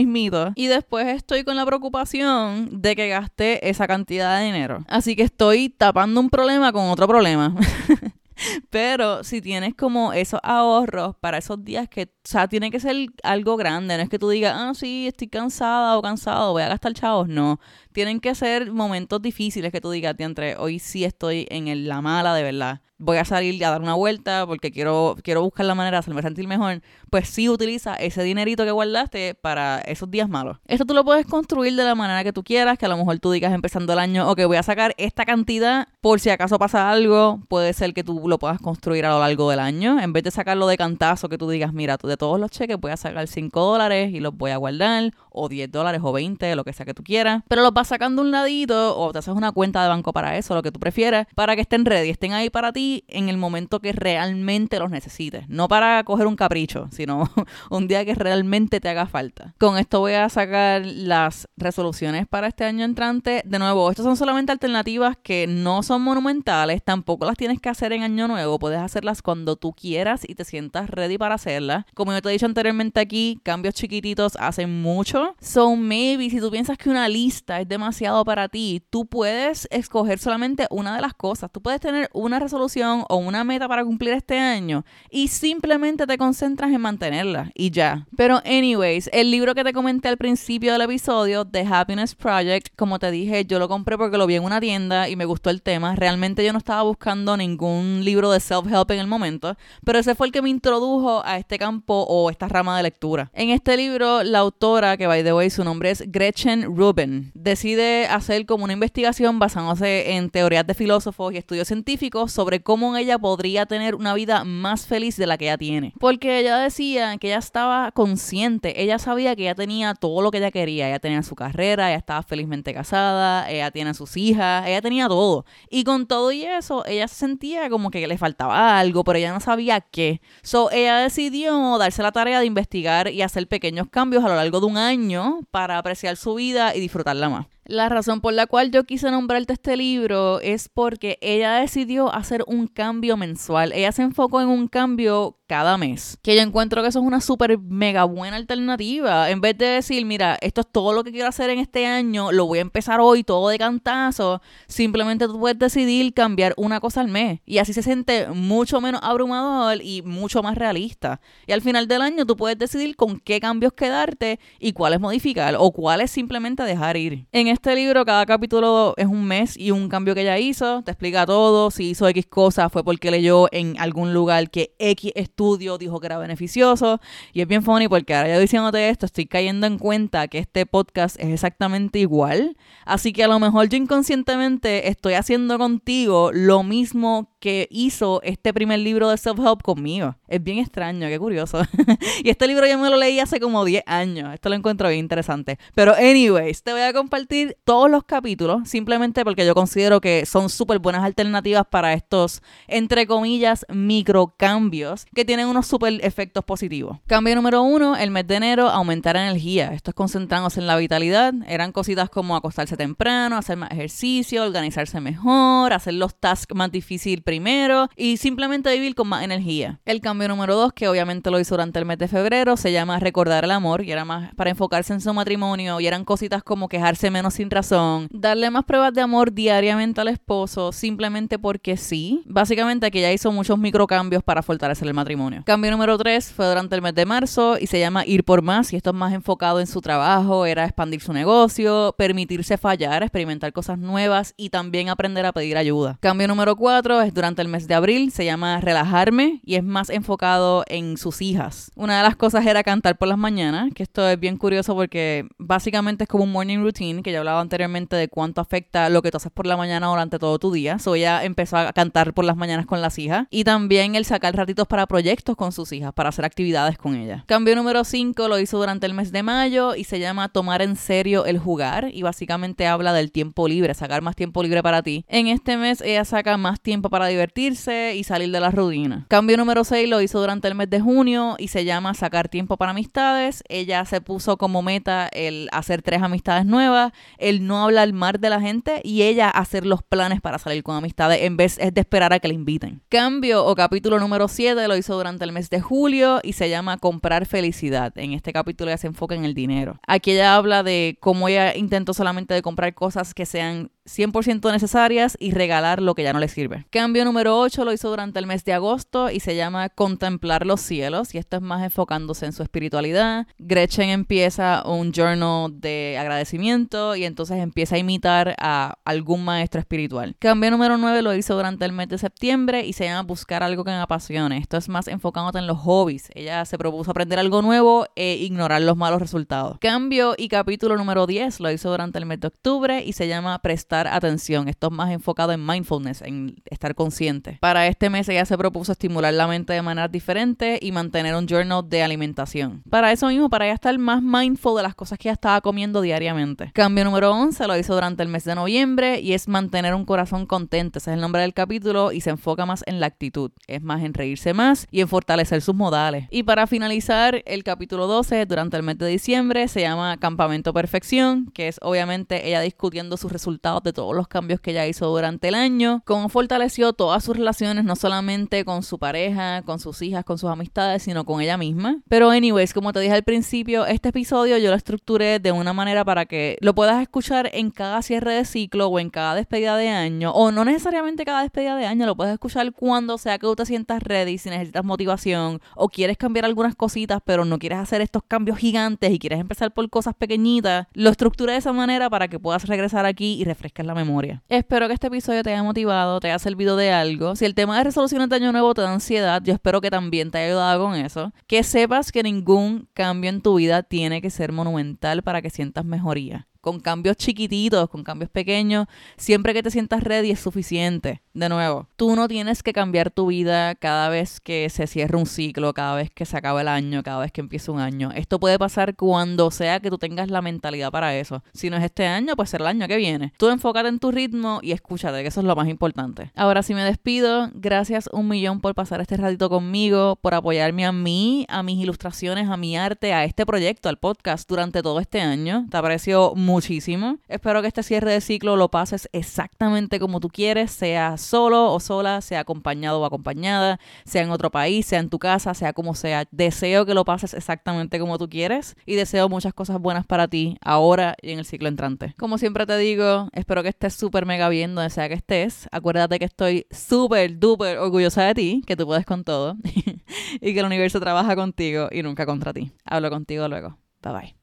y 0.56 0.68
después 0.68 1.08
estoy 1.08 1.44
con 1.44 1.56
la 1.56 1.66
preocupación 1.66 2.82
de 2.82 2.96
que 2.96 3.10
gasté 3.10 3.70
esa 3.70 3.88
cantidad 3.88 4.40
de 4.40 4.46
dinero. 4.46 4.86
Así 4.88 5.16
que 5.16 5.24
estoy 5.24 5.70
tapando 5.70 6.20
un 6.20 6.30
problema 6.30 6.72
con 6.72 6.90
otro 6.90 7.08
problema. 7.08 7.56
Pero 8.70 9.24
si 9.24 9.42
tienes 9.42 9.74
como 9.76 10.14
esos 10.14 10.40
ahorros 10.44 11.16
para 11.20 11.40
esos 11.40 11.64
días 11.64 11.90
que, 11.90 12.04
o 12.04 12.08
sea, 12.24 12.48
tiene 12.48 12.70
que 12.70 12.80
ser 12.80 12.96
algo 13.24 13.58
grande, 13.58 13.98
no 13.98 14.04
es 14.04 14.10
que 14.10 14.20
tú 14.20 14.30
digas, 14.30 14.54
ah, 14.56 14.74
sí, 14.76 15.08
estoy 15.08 15.28
cansada 15.28 15.98
o 15.98 16.02
cansado, 16.02 16.52
voy 16.52 16.64
a 16.64 16.70
gastar 16.70 16.94
chavos, 16.94 17.28
no. 17.28 17.60
Tienen 17.98 18.20
que 18.20 18.36
ser 18.36 18.72
momentos 18.72 19.20
difíciles 19.24 19.72
que 19.72 19.82
tú 19.82 19.90
digas, 19.90 20.14
entre 20.20 20.56
hoy 20.58 20.78
sí 20.78 21.04
estoy 21.04 21.48
en 21.50 21.88
la 21.88 22.00
mala 22.00 22.36
de 22.36 22.44
verdad. 22.44 22.82
Voy 23.00 23.18
a 23.18 23.26
salir 23.26 23.64
a 23.64 23.70
dar 23.70 23.82
una 23.82 23.94
vuelta 23.94 24.46
porque 24.48 24.72
quiero, 24.72 25.16
quiero 25.24 25.44
buscar 25.44 25.68
la 25.68 25.76
manera 25.76 25.98
de 25.98 26.00
hacerme 26.00 26.24
sentir 26.24 26.48
mejor, 26.48 26.82
pues 27.12 27.30
sí 27.30 27.48
utiliza 27.48 27.94
ese 27.96 28.24
dinerito 28.24 28.66
que 28.66 28.72
guardaste 28.72 29.36
para 29.36 29.80
esos 29.82 30.10
días 30.10 30.30
malos. 30.30 30.58
Esto 30.66 30.86
tú 30.86 30.96
lo 30.96 31.06
puedes 31.06 31.28
construir 31.28 31.76
de 31.76 31.84
la 31.84 31.94
manera 31.94 32.24
que 32.24 32.34
tú 32.34 32.44
quieras, 32.44 32.80
que 32.80 32.88
a 32.88 32.90
lo 32.90 32.98
mejor 32.98 33.20
tú 33.20 33.32
digas 33.32 33.54
empezando 33.54 33.94
el 33.94 34.00
año, 34.00 34.30
ok, 34.30 34.46
voy 34.46 34.58
a 34.58 34.64
sacar 34.64 34.96
esta 34.98 35.26
cantidad 35.26 35.88
por 36.02 36.20
si 36.20 36.32
acaso 36.32 36.58
pasa 36.58 36.90
algo, 36.90 37.40
puede 37.50 37.74
ser 37.74 37.94
que 37.94 38.04
tú 38.04 38.28
lo 38.28 38.40
puedas 38.40 38.60
construir 38.60 39.06
a 39.06 39.10
lo 39.10 39.20
largo 39.20 39.50
del 39.52 39.60
año, 39.60 40.00
en 40.00 40.12
vez 40.12 40.24
de 40.24 40.32
sacarlo 40.32 40.66
de 40.66 40.78
cantazo, 40.78 41.30
que 41.30 41.38
tú 41.38 41.50
digas, 41.50 41.74
mira, 41.74 41.98
de 42.02 42.18
todos 42.18 42.40
los 42.40 42.50
cheques 42.50 42.80
voy 42.80 42.92
a 42.92 42.98
sacar 42.98 43.28
5 43.28 43.60
dólares 43.60 44.12
y 44.12 44.20
los 44.20 44.36
voy 44.36 44.52
a 44.52 44.58
guardar, 44.58 45.12
o 45.30 45.50
10 45.50 45.72
dólares 45.72 46.02
o 46.04 46.12
20, 46.12 46.56
lo 46.56 46.64
que 46.64 46.74
sea 46.74 46.86
que 46.86 46.96
tú 46.96 47.04
quieras, 47.04 47.44
pero 47.48 47.62
los 47.62 47.72
vas 47.72 47.87
sacando 47.88 48.22
un 48.22 48.32
ladito 48.32 48.98
o 48.98 49.12
te 49.12 49.20
haces 49.20 49.34
una 49.34 49.52
cuenta 49.52 49.82
de 49.82 49.90
banco 49.90 50.14
para 50.14 50.38
eso, 50.38 50.56
lo 50.56 50.64
que 50.64 50.72
tú 50.72 50.80
prefieras, 50.80 51.28
para 51.36 51.56
que 51.56 51.62
estén 51.62 51.86
ready, 51.86 52.10
estén 52.10 52.34
ahí 52.34 52.50
para 52.50 52.72
ti 52.72 53.04
en 53.08 53.30
el 53.30 53.38
momento 53.38 53.80
que 53.80 53.92
realmente 53.92 54.80
los 54.80 54.90
necesites. 54.90 55.48
No 55.50 55.68
para 55.68 56.04
coger 56.04 56.28
un 56.28 56.36
capricho, 56.36 56.88
sino 56.92 57.30
un 57.70 57.88
día 57.88 58.06
que 58.06 58.16
realmente 58.16 58.80
te 58.80 58.90
haga 58.90 59.08
falta. 59.08 59.54
Con 59.58 59.78
esto 59.78 60.00
voy 60.00 60.14
a 60.14 60.30
sacar 60.30 60.86
las 60.86 61.48
resoluciones 61.58 62.28
para 62.28 62.48
este 62.48 62.66
año 62.66 62.86
entrante. 62.86 63.42
De 63.46 63.60
nuevo, 63.60 63.90
estas 63.90 64.06
son 64.06 64.18
solamente 64.18 64.52
alternativas 64.52 65.18
que 65.22 65.48
no 65.48 65.84
son 65.84 66.02
monumentales, 66.02 66.84
tampoco 66.84 67.26
las 67.26 67.38
tienes 67.38 67.60
que 67.60 67.70
hacer 67.70 67.94
en 67.94 68.04
año 68.04 68.28
nuevo, 68.28 68.60
puedes 68.60 68.80
hacerlas 68.80 69.22
cuando 69.22 69.56
tú 69.56 69.74
quieras 69.74 70.22
y 70.28 70.36
te 70.36 70.44
sientas 70.44 70.90
ready 70.90 71.18
para 71.18 71.36
hacerlas. 71.36 71.86
Como 71.94 72.14
yo 72.14 72.22
te 72.22 72.30
he 72.30 72.32
dicho 72.34 72.46
anteriormente 72.46 73.00
aquí, 73.00 73.40
cambios 73.44 73.76
chiquititos 73.76 74.36
hacen 74.38 74.82
mucho. 74.82 75.36
So 75.42 75.76
maybe 75.76 76.30
si 76.30 76.40
tú 76.40 76.52
piensas 76.52 76.78
que 76.78 76.90
una 76.90 77.08
lista 77.08 77.60
es 77.62 77.68
demasiado 77.78 78.26
para 78.26 78.50
ti, 78.50 78.82
tú 78.90 79.06
puedes 79.06 79.68
escoger 79.70 80.18
solamente 80.18 80.68
una 80.72 80.96
de 80.96 81.02
las 81.02 81.14
cosas. 81.14 81.52
Tú 81.52 81.62
puedes 81.62 81.80
tener 81.80 82.10
una 82.12 82.40
resolución 82.40 83.04
o 83.08 83.18
una 83.18 83.44
meta 83.44 83.68
para 83.68 83.86
cumplir 83.86 84.14
este 84.14 84.40
año 84.40 84.84
y 85.12 85.28
simplemente 85.28 86.08
te 86.08 86.18
concentras 86.18 86.72
en 86.72 86.82
mantenerla 86.82 87.52
y 87.54 87.70
ya. 87.70 88.08
Pero 88.18 88.42
anyways, 88.46 89.10
el 89.14 89.30
libro 89.30 89.54
que 89.54 89.64
te 89.64 89.74
comenté 89.74 90.08
al 90.08 90.18
principio 90.18 90.74
del 90.74 90.82
episodio, 90.82 91.46
The 91.46 91.66
Happiness 91.70 92.16
Project, 92.16 92.76
como 92.76 92.98
te 92.98 93.12
dije, 93.12 93.46
yo 93.46 93.60
lo 93.60 93.68
compré 93.68 93.98
porque 93.98 94.18
lo 94.18 94.26
vi 94.26 94.36
en 94.36 94.44
una 94.44 94.60
tienda 94.60 95.08
y 95.08 95.16
me 95.16 95.26
gustó 95.26 95.50
el 95.52 95.62
tema. 95.62 95.96
Realmente 95.96 96.44
yo 96.44 96.52
no 96.52 96.58
estaba 96.58 96.82
buscando 96.82 97.38
ningún 97.38 98.02
libro 98.04 98.32
de 98.32 98.40
self-help 98.40 98.92
en 98.92 99.00
el 99.00 99.08
momento, 99.08 99.56
pero 99.86 100.00
ese 100.00 100.16
fue 100.16 100.28
el 100.28 100.34
que 100.34 100.42
me 100.42 100.50
introdujo 100.50 101.22
a 101.24 101.38
este 101.38 101.60
campo 101.60 102.06
o 102.10 102.32
esta 102.32 102.48
rama 102.48 102.76
de 102.78 102.84
lectura. 102.84 103.30
En 103.34 103.52
este 103.52 103.78
libro, 103.78 104.24
la 104.24 104.40
autora, 104.40 104.98
que 104.98 105.06
by 105.06 105.24
the 105.24 105.34
way 105.34 105.52
su 105.52 105.64
nombre 105.64 105.92
es 105.92 106.04
Gretchen 106.12 106.76
Rubin, 106.76 107.32
decide 107.68 108.08
hacer 108.08 108.46
como 108.46 108.64
una 108.64 108.72
investigación 108.72 109.40
basándose 109.40 110.14
en 110.14 110.30
teorías 110.30 110.66
de 110.66 110.74
filósofos 110.74 111.34
y 111.34 111.38
estudios 111.38 111.68
científicos 111.68 112.32
sobre 112.32 112.62
cómo 112.62 112.96
ella 112.96 113.20
podría 113.20 113.66
tener 113.66 113.94
una 113.96 114.14
vida 114.14 114.46
más 114.46 114.86
feliz 114.86 115.18
de 115.18 115.28
la 115.28 115.38
que 115.38 115.46
ella 115.46 115.58
tiene. 115.58 115.94
Porque 116.00 116.40
ella 116.40 116.60
decía 116.60 117.18
que 117.18 117.28
ella 117.28 117.40
estaba 117.40 117.92
consciente, 117.92 118.82
ella 118.82 119.00
sabía 119.00 119.36
que 119.36 119.42
ella 119.42 119.56
tenía 119.56 119.96
todo 119.96 120.22
lo 120.22 120.32
que 120.32 120.38
ella 120.38 120.52
quería, 120.52 120.88
ella 120.88 121.00
tenía 121.00 121.24
su 121.24 121.36
carrera, 121.36 121.90
ella 121.90 121.98
estaba 121.98 122.24
felizmente 122.24 122.74
casada, 122.74 123.52
ella 123.52 123.70
tiene 123.70 123.94
sus 123.94 124.16
hijas, 124.16 124.66
ella 124.66 124.82
tenía 124.82 125.10
todo. 125.10 125.44
Y 125.70 125.84
con 125.84 126.08
todo 126.08 126.32
y 126.32 126.44
eso, 126.44 126.86
ella 126.86 127.10
se 127.10 127.16
sentía 127.16 127.70
como 127.70 127.92
que 127.92 128.08
le 128.08 128.18
faltaba 128.18 128.80
algo, 128.80 129.04
pero 129.04 129.20
ella 129.20 129.34
no 129.34 129.42
sabía 129.42 129.82
qué. 129.82 130.22
So, 130.42 130.72
ella 130.72 131.00
decidió 131.00 131.78
darse 131.78 132.02
la 132.02 132.14
tarea 132.14 132.40
de 132.40 132.46
investigar 132.46 133.10
y 133.10 133.24
hacer 133.24 133.46
pequeños 133.50 133.88
cambios 133.90 134.24
a 134.24 134.30
lo 134.30 134.36
largo 134.36 134.62
de 134.62 134.68
un 134.68 134.78
año 134.78 135.42
para 135.52 135.78
apreciar 135.78 136.16
su 136.16 136.36
vida 136.36 136.74
y 136.74 136.80
disfrutarla 136.80 137.28
más. 137.28 137.57
La 137.68 137.90
razón 137.90 138.22
por 138.22 138.34
la 138.34 138.48
cual 138.48 138.72
yo 138.72 138.86
quise 138.86 139.12
nombrarte 139.12 139.52
este 139.52 139.76
libro 139.76 140.40
es 140.40 140.70
porque 140.70 141.18
ella 141.20 141.56
decidió 141.56 142.14
hacer 142.14 142.46
un 142.48 142.68
cambio 142.68 143.18
mensual. 143.18 143.74
Ella 143.74 143.92
se 143.92 144.04
enfocó 144.04 144.40
en 144.40 144.48
un 144.48 144.70
cambio 144.70 145.38
cada 145.48 145.78
mes. 145.78 146.18
Que 146.22 146.36
yo 146.36 146.42
encuentro 146.42 146.82
que 146.82 146.90
eso 146.90 147.00
es 147.00 147.06
una 147.06 147.20
súper 147.20 147.58
mega 147.58 148.04
buena 148.04 148.38
alternativa. 148.38 149.30
En 149.30 149.42
vez 149.42 149.58
de 149.58 149.66
decir, 149.66 150.06
mira, 150.06 150.38
esto 150.42 150.62
es 150.62 150.68
todo 150.72 150.94
lo 150.94 151.04
que 151.04 151.12
quiero 151.12 151.28
hacer 151.28 151.50
en 151.50 151.60
este 151.60 151.86
año, 151.86 152.32
lo 152.32 152.46
voy 152.46 152.60
a 152.60 152.62
empezar 152.62 153.00
hoy 153.00 153.24
todo 153.24 153.50
de 153.50 153.58
cantazo, 153.58 154.42
simplemente 154.68 155.26
tú 155.26 155.40
puedes 155.40 155.58
decidir 155.58 156.14
cambiar 156.14 156.54
una 156.58 156.80
cosa 156.80 157.02
al 157.02 157.08
mes. 157.08 157.40
Y 157.46 157.58
así 157.58 157.74
se 157.74 157.82
siente 157.82 158.28
mucho 158.28 158.82
menos 158.82 159.02
abrumador 159.04 159.82
y 159.82 160.02
mucho 160.04 160.44
más 160.44 160.58
realista. 160.58 161.22
Y 161.46 161.54
al 161.54 161.62
final 161.62 161.88
del 161.88 162.02
año 162.02 162.26
tú 162.26 162.36
puedes 162.36 162.58
decidir 162.58 162.96
con 162.96 163.20
qué 163.20 163.40
cambios 163.40 163.74
quedarte 163.74 164.40
y 164.60 164.74
cuáles 164.74 165.00
modificar 165.00 165.56
o 165.58 165.72
cuáles 165.72 166.12
simplemente 166.12 166.64
dejar 166.64 166.98
ir. 166.98 167.26
Este 167.58 167.76
libro 167.76 168.06
cada 168.06 168.24
capítulo 168.28 168.94
es 168.98 169.08
un 169.08 169.26
mes 169.26 169.58
y 169.58 169.72
un 169.72 169.90
cambio 169.90 170.14
que 170.14 170.22
ella 170.22 170.38
hizo. 170.38 170.84
Te 170.84 170.92
explica 170.92 171.26
todo. 171.26 171.72
Si 171.72 171.90
hizo 171.90 172.08
X 172.08 172.28
cosa 172.28 172.70
fue 172.70 172.84
porque 172.84 173.10
leyó 173.10 173.48
en 173.52 173.80
algún 173.80 174.14
lugar 174.14 174.52
que 174.52 174.76
X 174.78 175.12
estudio 175.16 175.80
dijo 175.80 176.00
que 176.00 176.06
era 176.06 176.20
beneficioso. 176.20 177.02
Y 177.34 177.42
es 177.42 177.48
bien 177.48 177.64
funny 177.64 177.88
porque 177.88 178.14
ahora 178.14 178.36
yo 178.36 178.40
diciéndote 178.40 178.90
esto, 178.90 179.08
estoy 179.08 179.26
cayendo 179.26 179.66
en 179.66 179.80
cuenta 179.80 180.28
que 180.28 180.38
este 180.38 180.68
podcast 180.68 181.20
es 181.20 181.30
exactamente 181.30 181.98
igual. 181.98 182.58
Así 182.86 183.12
que 183.12 183.24
a 183.24 183.28
lo 183.28 183.40
mejor 183.40 183.68
yo 183.70 183.78
inconscientemente 183.78 184.90
estoy 184.90 185.16
haciendo 185.16 185.58
contigo 185.58 186.30
lo 186.32 186.62
mismo 186.62 187.36
que 187.40 187.68
hizo 187.70 188.22
este 188.24 188.54
primer 188.54 188.80
libro 188.80 189.10
de 189.10 189.18
self-help 189.18 189.62
conmigo. 189.62 190.16
Es 190.28 190.44
bien 190.44 190.60
extraño, 190.60 191.08
qué 191.08 191.20
curioso. 191.20 191.62
y 192.24 192.30
este 192.30 192.48
libro 192.48 192.66
yo 192.68 192.78
me 192.78 192.90
lo 192.90 192.98
leí 192.98 193.20
hace 193.20 193.40
como 193.40 193.64
10 193.64 193.84
años. 193.86 194.34
Esto 194.34 194.50
lo 194.50 194.56
encuentro 194.56 194.90
bien 194.90 195.00
interesante. 195.00 195.60
Pero 195.76 195.94
anyways, 195.94 196.64
te 196.64 196.72
voy 196.72 196.82
a 196.82 196.94
compartir 196.94 197.58
todos 197.64 197.90
los 197.90 198.04
capítulos 198.04 198.68
simplemente 198.68 199.24
porque 199.24 199.46
yo 199.46 199.54
considero 199.54 200.02
que 200.02 200.26
son 200.26 200.50
súper 200.50 200.80
buenas 200.80 201.04
alternativas 201.04 201.66
para 201.70 201.94
estos, 201.94 202.42
entre 202.68 203.06
comillas, 203.08 203.66
microcambios 203.70 205.06
que 205.14 205.26
tienen 205.26 205.48
unos 205.48 205.68
súper 205.68 206.00
efectos 206.04 206.44
positivos. 206.44 207.00
Cambio 207.08 207.36
número 207.36 207.62
uno, 207.62 207.96
el 207.96 208.12
mes 208.12 208.28
de 208.28 208.36
enero, 208.36 208.70
aumentar 208.70 209.16
energía. 209.16 209.74
Esto 209.74 209.92
es 209.92 209.96
concentrándose 209.96 210.60
en 210.60 210.68
la 210.68 210.78
vitalidad. 210.78 211.34
Eran 211.48 211.72
cositas 211.72 212.10
como 212.10 212.36
acostarse 212.36 212.78
temprano, 212.78 213.38
hacer 213.38 213.58
más 213.58 213.72
ejercicio, 213.72 214.44
organizarse 214.44 215.00
mejor, 215.00 215.74
hacer 215.74 215.94
los 215.94 216.16
tasks 216.16 216.56
más 216.56 216.72
difíciles 216.72 217.24
primero 217.28 217.90
y 217.98 218.16
simplemente 218.16 218.72
vivir 218.72 218.96
con 218.96 219.10
más 219.10 219.22
energía. 219.22 219.82
El 219.84 220.00
cambio 220.00 220.30
número 220.30 220.56
dos, 220.56 220.72
que 220.72 220.88
obviamente 220.88 221.30
lo 221.30 221.42
hizo 221.42 221.56
durante 221.56 221.78
el 221.78 221.84
mes 221.84 221.98
de 221.98 222.08
febrero, 222.08 222.56
se 222.56 222.72
llama 222.72 223.00
recordar 223.00 223.44
el 223.44 223.52
amor 223.52 223.84
y 223.84 223.92
era 223.92 224.06
más 224.06 224.34
para 224.36 224.50
enfocarse 224.50 224.94
en 224.94 225.02
su 225.02 225.14
matrimonio 225.14 225.82
y 225.82 225.88
eran 225.88 226.06
cositas 226.06 226.42
como 226.42 226.70
quejarse 226.70 227.12
menos 227.12 227.34
sin 227.34 227.50
razón, 227.50 228.08
darle 228.12 228.50
más 228.50 228.64
pruebas 228.64 228.94
de 228.94 229.02
amor 229.02 229.34
diariamente 229.34 230.00
al 230.00 230.08
esposo 230.08 230.72
simplemente 230.72 231.38
porque 231.38 231.76
sí. 231.76 232.24
Básicamente 232.26 232.86
aquí 232.86 233.02
ya 233.02 233.12
hizo 233.12 233.30
muchos 233.34 233.58
microcambios 233.58 234.24
para 234.24 234.42
fortalecer 234.42 234.88
el 234.88 234.94
matrimonio. 234.94 235.44
Cambio 235.46 235.72
número 235.72 235.98
tres 235.98 236.32
fue 236.32 236.48
durante 236.48 236.76
el 236.76 236.82
mes 236.82 236.96
de 236.96 237.06
marzo 237.06 237.58
y 237.60 237.68
se 237.68 237.78
llama 237.78 238.06
ir 238.06 238.24
por 238.24 238.42
más 238.42 238.72
y 238.72 238.78
esto 238.78 238.92
es 238.92 238.96
más 238.96 239.12
enfocado 239.12 239.60
en 239.60 239.68
su 239.68 239.82
trabajo, 239.82 240.46
era 240.46 240.64
expandir 240.64 241.02
su 241.02 241.12
negocio, 241.12 241.94
permitirse 241.98 242.58
fallar, 242.58 243.04
experimentar 243.04 243.52
cosas 243.52 243.78
nuevas 243.78 244.34
y 244.38 244.50
también 244.50 244.88
aprender 244.88 245.26
a 245.26 245.34
pedir 245.34 245.58
ayuda. 245.58 245.98
Cambio 246.00 246.30
número 246.30 246.56
cuatro 246.56 247.02
es 247.02 247.14
durante 247.18 247.42
el 247.42 247.48
mes 247.48 247.68
de 247.68 247.74
abril, 247.74 248.12
se 248.12 248.26
llama 248.26 248.62
Relajarme 248.62 249.42
y 249.44 249.56
es 249.56 249.64
más 249.64 249.90
enfocado 249.90 250.64
en 250.68 250.98
sus 250.98 251.22
hijas. 251.22 251.72
Una 251.76 251.98
de 251.98 252.04
las 252.04 252.16
cosas 252.16 252.46
era 252.46 252.64
cantar 252.64 252.98
por 252.98 253.08
las 253.08 253.18
mañanas, 253.18 253.74
que 253.74 253.84
esto 253.84 254.08
es 254.08 254.20
bien 254.20 254.38
curioso 254.38 254.76
porque 254.76 255.28
básicamente 255.38 256.04
es 256.04 256.08
como 256.08 256.24
un 256.24 256.32
morning 256.32 256.60
routine, 256.60 257.02
que 257.02 257.12
ya 257.12 257.20
hablaba 257.20 257.42
anteriormente 257.42 257.96
de 257.96 258.08
cuánto 258.08 258.40
afecta 258.40 258.90
lo 258.90 259.02
que 259.02 259.12
tú 259.12 259.18
haces 259.18 259.32
por 259.32 259.48
la 259.48 259.58
mañana 259.58 259.88
durante 259.88 260.20
todo 260.20 260.38
tu 260.38 260.52
día. 260.52 260.80
So 260.80 260.96
ella 260.96 261.24
empezó 261.24 261.58
a 261.58 261.74
cantar 261.74 262.14
por 262.14 262.24
las 262.24 262.38
mañanas 262.38 262.66
con 262.66 262.82
las 262.82 262.98
hijas 263.00 263.28
y 263.30 263.44
también 263.44 263.96
el 263.96 264.06
sacar 264.06 264.36
ratitos 264.36 264.68
para 264.68 264.86
proyectos 264.86 265.36
con 265.36 265.52
sus 265.52 265.72
hijas, 265.72 265.92
para 265.94 266.10
hacer 266.10 266.24
actividades 266.24 266.78
con 266.78 266.96
ellas. 266.96 267.24
Cambio 267.26 267.56
número 267.56 267.84
5 267.84 268.28
lo 268.28 268.40
hizo 268.40 268.60
durante 268.60 268.86
el 268.86 268.94
mes 268.94 269.12
de 269.12 269.24
mayo 269.24 269.76
y 269.76 269.84
se 269.84 270.00
llama 270.00 270.30
Tomar 270.30 270.62
en 270.62 270.76
serio 270.76 271.26
el 271.26 271.40
jugar 271.40 271.90
y 271.92 272.04
básicamente 272.04 272.68
habla 272.68 272.94
del 272.94 273.12
tiempo 273.12 273.48
libre, 273.48 273.74
sacar 273.74 274.02
más 274.04 274.16
tiempo 274.16 274.44
libre 274.44 274.62
para 274.62 274.84
ti. 274.84 275.04
En 275.08 275.28
este 275.28 275.58
mes 275.58 275.82
ella 275.82 276.06
saca 276.06 276.38
más 276.38 276.62
tiempo 276.62 276.90
para 276.90 277.07
divertirse 277.08 277.96
y 277.96 278.04
salir 278.04 278.32
de 278.32 278.40
la 278.40 278.52
rutina. 278.52 279.06
Cambio 279.08 279.38
número 279.38 279.64
6 279.64 279.90
lo 279.90 280.02
hizo 280.02 280.20
durante 280.20 280.48
el 280.48 280.56
mes 280.56 280.70
de 280.70 280.80
junio 280.80 281.36
y 281.38 281.48
se 281.50 281.66
llama 281.66 281.94
Sacar 281.94 282.30
tiempo 282.30 282.58
para 282.58 282.72
amistades. 282.72 283.44
Ella 283.50 283.86
se 283.86 284.02
puso 284.02 284.38
como 284.38 284.62
meta 284.62 285.10
el 285.12 285.50
hacer 285.52 285.82
tres 285.82 286.02
amistades 286.02 286.46
nuevas, 286.46 286.94
el 287.18 287.46
no 287.46 287.64
hablar 287.64 287.92
mal 287.94 288.14
de 288.20 288.30
la 288.30 288.42
gente 288.42 288.82
y 288.84 289.04
ella 289.04 289.30
hacer 289.30 289.66
los 289.66 289.84
planes 289.84 290.22
para 290.22 290.40
salir 290.40 290.64
con 290.64 290.76
amistades 290.76 291.22
en 291.22 291.38
vez 291.38 291.58
de 291.58 291.82
esperar 291.82 292.14
a 292.14 292.20
que 292.20 292.28
le 292.28 292.34
inviten. 292.34 292.82
Cambio 292.90 293.46
o 293.46 293.56
capítulo 293.56 294.00
número 294.00 294.28
7 294.28 294.68
lo 294.68 294.78
hizo 294.78 294.96
durante 294.96 295.26
el 295.26 295.32
mes 295.32 295.50
de 295.50 295.62
julio 295.62 296.20
y 296.24 296.34
se 296.34 296.50
llama 296.50 296.78
Comprar 296.78 297.26
felicidad. 297.26 297.98
En 297.98 298.14
este 298.14 298.34
capítulo 298.34 298.70
ella 298.70 298.78
se 298.78 298.88
enfoca 298.88 299.16
en 299.16 299.26
el 299.26 299.34
dinero. 299.34 299.80
Aquí 299.88 300.12
ella 300.12 300.36
habla 300.36 300.64
de 300.64 300.98
cómo 301.00 301.28
ella 301.28 301.56
intentó 301.56 301.94
solamente 301.94 302.34
de 302.34 302.42
comprar 302.42 302.74
cosas 302.74 303.14
que 303.14 303.26
sean 303.26 303.72
100% 303.88 304.52
necesarias 304.52 305.18
y 305.20 305.32
regalar 305.32 305.82
lo 305.82 305.96
que 305.96 306.04
ya 306.04 306.14
no 306.14 306.20
le 306.20 306.28
sirve. 306.28 306.66
Cambio 306.70 307.06
número 307.06 307.40
8 307.40 307.66
lo 307.66 307.74
hizo 307.74 307.90
durante 307.90 308.20
el 308.20 308.28
mes 308.28 308.44
de 308.44 308.54
agosto 308.54 309.10
y 309.10 309.20
se 309.20 309.36
llama 309.36 309.70
Contemplar 309.70 310.46
los 310.46 310.62
cielos 310.62 311.16
y 311.16 311.18
esto 311.18 311.38
es 311.38 311.42
más 311.42 311.64
enfocándose 311.64 312.26
en 312.26 312.34
su 312.34 312.44
espiritualidad. 312.44 313.28
Gretchen 313.38 313.90
empieza 313.90 314.64
un 314.66 314.92
journal 314.92 315.52
de 315.60 315.98
agradecimiento 316.00 316.96
y 316.96 317.06
entonces 317.06 317.38
empieza 317.38 317.76
a 317.76 317.80
imitar 317.80 318.36
a 318.40 318.78
algún 318.86 319.24
maestro 319.24 319.60
espiritual. 319.60 320.16
Cambio 320.20 320.52
número 320.52 320.78
9 320.78 321.02
lo 321.02 321.16
hizo 321.16 321.36
durante 321.36 321.66
el 321.66 321.72
mes 321.72 321.90
de 321.90 321.98
septiembre 321.98 322.66
y 322.66 322.74
se 322.74 322.86
llama 322.86 323.04
Buscar 323.04 323.44
algo 323.44 323.64
que 323.64 323.72
me 323.72 323.78
apasione. 323.78 324.38
Esto 324.38 324.58
es 324.58 324.70
más 324.70 324.88
enfocándote 324.88 325.40
en 325.40 325.48
los 325.48 325.58
hobbies. 325.60 326.10
Ella 326.14 326.44
se 326.46 326.58
propuso 326.58 326.92
aprender 326.92 327.20
algo 327.20 327.42
nuevo 327.42 327.88
e 327.96 328.16
ignorar 328.16 328.62
los 328.62 328.76
malos 328.76 329.00
resultados. 329.00 329.58
Cambio 329.60 330.16
y 330.18 330.28
capítulo 330.28 330.76
número 330.76 331.08
10 331.08 331.40
lo 331.40 331.52
hizo 331.52 331.70
durante 331.70 332.00
el 332.00 332.06
mes 332.06 332.20
de 332.20 332.28
octubre 332.28 332.84
y 332.84 332.94
se 332.94 333.08
llama 333.08 333.40
Prestar 333.40 333.77
atención. 333.86 334.48
Esto 334.48 334.68
es 334.68 334.74
más 334.74 334.92
enfocado 334.92 335.34
en 335.34 335.46
mindfulness, 335.46 336.02
en 336.02 336.42
estar 336.46 336.74
consciente. 336.74 337.38
Para 337.42 337.68
este 337.68 337.92
mes 337.92 338.10
ella 338.10 338.26
se 338.26 338.38
propuso 338.38 338.72
estimular 338.72 339.14
la 339.14 339.28
mente 339.28 339.54
de 339.54 339.62
manera 339.62 339.88
diferente 339.88 340.58
y 340.62 340.72
mantener 340.72 341.14
un 341.16 341.28
journal 341.28 341.68
de 341.68 341.84
alimentación. 341.84 342.64
Para 342.70 342.92
eso 342.92 343.08
mismo, 343.08 343.30
para 343.30 343.46
ella 343.46 343.54
estar 343.54 343.78
más 343.78 344.02
mindful 344.02 344.58
de 344.58 344.64
las 344.64 344.74
cosas 344.74 344.98
que 344.98 345.10
ella 345.10 345.14
estaba 345.14 345.42
comiendo 345.42 345.82
diariamente. 345.82 346.52
Cambio 346.54 346.86
número 346.86 347.12
11 347.12 347.46
lo 347.48 347.58
hizo 347.58 347.74
durante 347.74 348.04
el 348.04 348.10
mes 348.10 348.24
de 348.24 348.36
noviembre 348.36 349.00
y 349.02 349.14
es 349.14 349.28
mantener 349.28 349.76
un 349.76 349.86
corazón 349.86 350.26
contento. 350.26 350.80
Ese 350.80 350.92
es 350.92 350.96
el 350.96 351.02
nombre 351.02 351.22
del 351.22 351.34
capítulo 351.34 351.92
y 351.92 352.02
se 352.02 352.10
enfoca 352.10 352.46
más 352.46 352.64
en 352.66 352.80
la 352.80 352.88
actitud. 352.88 353.32
Es 353.48 353.62
más 353.62 353.84
en 353.84 353.94
reírse 353.94 354.34
más 354.34 354.68
y 354.72 354.82
en 354.82 354.88
fortalecer 354.88 355.42
sus 355.42 355.56
modales. 355.56 356.08
Y 356.10 356.24
para 356.24 356.48
finalizar, 356.48 357.22
el 357.26 357.44
capítulo 357.44 357.88
12 357.88 358.26
durante 358.26 358.58
el 358.58 358.64
mes 358.64 358.78
de 358.78 358.88
diciembre 358.88 359.48
se 359.48 359.62
llama 359.62 359.98
Campamento 359.98 360.54
Perfección, 360.54 361.30
que 361.34 361.48
es 361.48 361.60
obviamente 361.62 362.28
ella 362.28 362.42
discutiendo 362.42 362.98
sus 362.98 363.12
resultados 363.12 363.64
de 363.68 363.74
todos 363.74 363.96
los 363.96 364.08
cambios 364.08 364.40
que 364.40 364.52
ella 364.52 364.66
hizo 364.66 364.88
durante 364.88 365.28
el 365.28 365.36
año, 365.36 365.82
cómo 365.86 366.10
fortaleció 366.10 366.74
todas 366.74 367.04
sus 367.04 367.18
relaciones, 367.18 367.66
no 367.66 367.76
solamente 367.76 368.46
con 368.46 368.64
su 368.64 368.80
pareja, 368.80 369.42
con 369.44 369.60
sus 369.60 369.82
hijas, 369.82 370.06
con 370.06 370.18
sus 370.18 370.30
amistades, 370.30 370.84
sino 370.84 371.06
con 371.06 371.22
ella 371.22 371.38
misma. 371.38 371.82
Pero 371.90 372.10
anyways, 372.10 372.54
como 372.54 372.72
te 372.74 372.80
dije 372.80 372.94
al 372.94 373.04
principio, 373.04 373.66
este 373.66 373.90
episodio 373.90 374.38
yo 374.38 374.50
lo 374.50 374.56
estructuré 374.56 375.20
de 375.20 375.32
una 375.32 375.54
manera 375.54 375.84
para 375.84 376.06
que 376.06 376.38
lo 376.42 376.56
puedas 376.56 376.82
escuchar 376.82 377.30
en 377.34 377.52
cada 377.52 377.82
cierre 377.82 378.14
de 378.14 378.26
ciclo 378.26 378.68
o 378.68 378.80
en 378.80 378.90
cada 378.90 379.16
despedida 379.16 379.58
de 379.58 379.70
año, 379.70 380.12
o 380.12 380.32
no 380.32 380.46
necesariamente 380.46 381.06
cada 381.06 381.22
despedida 381.22 381.56
de 381.56 381.66
año, 381.66 381.86
lo 381.86 381.96
puedes 381.96 382.14
escuchar 382.14 382.52
cuando 382.54 382.98
sea 382.98 383.18
que 383.18 383.28
tú 383.28 383.36
te 383.36 383.46
sientas 383.46 383.84
ready, 383.84 384.18
si 384.18 384.30
necesitas 384.30 384.64
motivación 384.64 385.42
o 385.56 385.70
quieres 385.70 385.98
cambiar 385.98 386.26
algunas 386.26 386.56
cositas, 386.56 387.02
pero 387.04 387.26
no 387.26 387.40
quieres 387.40 387.60
hacer 387.60 387.82
estos 387.82 388.04
cambios 388.08 388.38
gigantes 388.38 388.92
y 388.92 389.00
quieres 389.00 389.20
empezar 389.20 389.52
por 389.54 389.70
cosas 389.70 389.94
pequeñitas. 389.96 390.68
Lo 390.74 390.90
estructuré 390.90 391.34
de 391.34 391.40
esa 391.40 391.54
manera 391.54 391.90
para 391.90 392.08
que 392.08 392.20
puedas 392.20 392.46
regresar 392.46 392.86
aquí 392.86 393.20
y 393.20 393.24
refrescar 393.24 393.57
la 393.66 393.76
memoria. 393.76 394.24
Espero 394.30 394.68
que 394.68 394.74
este 394.74 394.88
episodio 394.88 395.24
te 395.24 395.32
haya 395.32 395.44
motivado, 395.44 396.00
te 396.00 396.08
haya 396.08 396.20
servido 396.20 396.56
de 396.58 396.72
algo. 396.72 397.16
Si 397.16 397.26
el 397.26 397.36
tema 397.36 397.58
de 397.58 397.64
resoluciones 397.64 398.10
de 398.10 398.16
año 398.16 398.32
nuevo 398.32 398.54
te 398.54 398.62
da 398.62 398.72
ansiedad, 398.72 399.22
yo 399.24 399.34
espero 399.34 399.62
que 399.62 399.72
también 399.72 400.12
te 400.12 400.20
haya 400.20 400.28
ayudado 400.28 400.66
con 400.66 400.76
eso. 400.76 401.14
Que 401.28 401.44
sepas 401.44 401.92
que 401.92 402.04
ningún 402.04 402.68
cambio 402.74 403.10
en 403.10 403.22
tu 403.22 403.36
vida 403.36 403.64
tiene 403.64 404.02
que 404.02 404.10
ser 404.10 404.32
monumental 404.32 405.04
para 405.04 405.22
que 405.22 405.30
sientas 405.30 405.66
mejoría 405.66 406.28
con 406.48 406.62
cambios 406.62 406.96
chiquititos, 406.96 407.70
con 407.70 407.84
cambios 407.84 408.10
pequeños, 408.10 408.68
siempre 408.96 409.34
que 409.34 409.44
te 409.44 409.52
sientas 409.52 409.84
ready 409.84 410.12
es 410.12 410.22
suficiente. 410.22 411.02
De 411.14 411.28
nuevo, 411.28 411.68
tú 411.76 411.94
no 411.98 412.08
tienes 412.08 412.42
que 412.42 412.54
cambiar 412.54 412.90
tu 412.90 413.08
vida 413.08 413.56
cada 413.56 413.90
vez 413.90 414.22
que 414.22 414.50
se 414.50 414.66
cierre 414.66 414.96
un 414.96 415.08
ciclo, 415.08 415.54
cada 415.54 415.76
vez 415.76 415.90
que 415.90 416.06
se 416.06 416.16
acaba 416.16 416.40
el 416.40 416.48
año, 416.48 416.84
cada 416.84 417.00
vez 417.00 417.12
que 417.12 417.20
empieza 417.20 417.52
un 417.52 417.60
año. 417.60 417.92
Esto 417.96 418.18
puede 418.18 418.40
pasar 418.40 418.76
cuando 418.76 419.30
sea 419.30 419.60
que 419.60 419.70
tú 419.70 419.78
tengas 419.78 420.10
la 420.10 420.22
mentalidad 420.22 420.72
para 420.72 420.96
eso. 420.96 421.22
Si 421.34 421.50
no 421.50 421.58
es 421.58 421.66
este 421.66 421.86
año, 421.86 422.16
pues 422.16 422.30
será 422.30 422.46
el 422.46 422.56
año 422.56 422.68
que 422.70 422.78
viene. 422.78 423.12
Tú 423.18 423.28
enfócate 423.28 423.68
en 423.68 423.80
tu 423.80 423.92
ritmo 423.92 424.40
y 424.42 424.54
escúchate, 424.54 425.02
que 425.02 425.10
eso 425.10 425.20
es 425.20 425.26
lo 425.26 425.36
más 425.36 425.50
importante. 425.50 426.12
Ahora 426.16 426.44
sí 426.44 426.54
me 426.54 426.64
despido. 426.64 427.30
Gracias 427.34 427.90
un 427.92 428.08
millón 428.08 428.40
por 428.40 428.56
pasar 428.56 428.80
este 428.80 428.96
ratito 428.96 429.28
conmigo, 429.30 429.98
por 429.98 430.14
apoyarme 430.14 430.66
a 430.66 430.72
mí, 430.72 431.26
a 431.28 431.44
mis 431.44 431.60
ilustraciones, 431.60 432.30
a 432.30 432.38
mi 432.38 432.56
arte, 432.56 432.94
a 432.94 433.04
este 433.04 433.26
proyecto, 433.26 433.68
al 433.68 433.80
podcast 433.80 434.30
durante 434.30 434.62
todo 434.62 434.80
este 434.80 435.02
año. 435.02 435.48
Te 435.50 435.58
aprecio 435.58 436.14
muchísimo. 436.38 437.00
Espero 437.08 437.42
que 437.42 437.48
este 437.48 437.64
cierre 437.64 437.92
de 437.92 438.00
ciclo 438.00 438.36
lo 438.36 438.52
pases 438.52 438.88
exactamente 438.94 439.80
como 439.80 440.00
tú 440.00 440.08
quieres, 440.10 440.52
sea 440.52 440.98
solo 440.98 441.52
o 441.52 441.60
sola, 441.60 442.00
sea 442.02 442.20
acompañado 442.20 442.80
o 442.80 442.86
acompañada, 442.86 443.60
sea 443.86 444.04
en 444.04 444.12
otro 444.12 444.30
país, 444.30 444.68
sea 444.68 444.80
en 444.80 444.90
tu 444.92 445.00
casa, 445.00 445.34
sea 445.34 445.54
como 445.54 445.74
sea. 445.74 446.06
Deseo 446.12 446.68
que 446.68 446.76
lo 446.76 446.86
pases 446.86 447.16
exactamente 447.16 447.80
como 447.80 447.98
tú 447.98 448.08
quieres 448.08 448.56
y 448.68 448.76
deseo 448.76 449.10
muchas 449.10 449.34
cosas 449.34 449.60
buenas 449.60 449.88
para 449.88 450.08
ti 450.08 450.38
ahora 450.42 450.96
y 451.02 451.10
en 451.10 451.18
el 451.18 451.26
ciclo 451.26 451.48
entrante. 451.48 451.96
Como 451.98 452.20
siempre 452.20 452.46
te 452.46 452.56
digo, 452.60 453.10
espero 453.14 453.42
que 453.42 453.50
estés 453.50 453.74
súper 453.74 454.06
mega 454.06 454.30
bien 454.30 454.54
donde 454.54 454.70
sea 454.70 454.88
que 454.90 454.94
estés. 454.94 455.48
Acuérdate 455.52 455.98
que 455.98 456.06
estoy 456.06 456.46
súper, 456.52 457.18
duper 457.18 457.58
orgullosa 457.58 458.04
de 458.04 458.14
ti, 458.14 458.44
que 458.46 458.56
tú 458.56 458.68
puedes 458.68 458.86
con 458.86 459.04
todo 459.04 459.38
y 460.22 460.34
que 460.36 460.40
el 460.40 460.46
universo 460.46 460.80
trabaja 460.80 461.16
contigo 461.16 461.70
y 461.72 461.82
nunca 461.82 462.06
contra 462.06 462.32
ti. 462.32 462.52
Hablo 462.64 462.92
contigo 462.92 463.28
luego. 463.28 463.58
Bye 463.82 463.94
bye. 463.94 464.16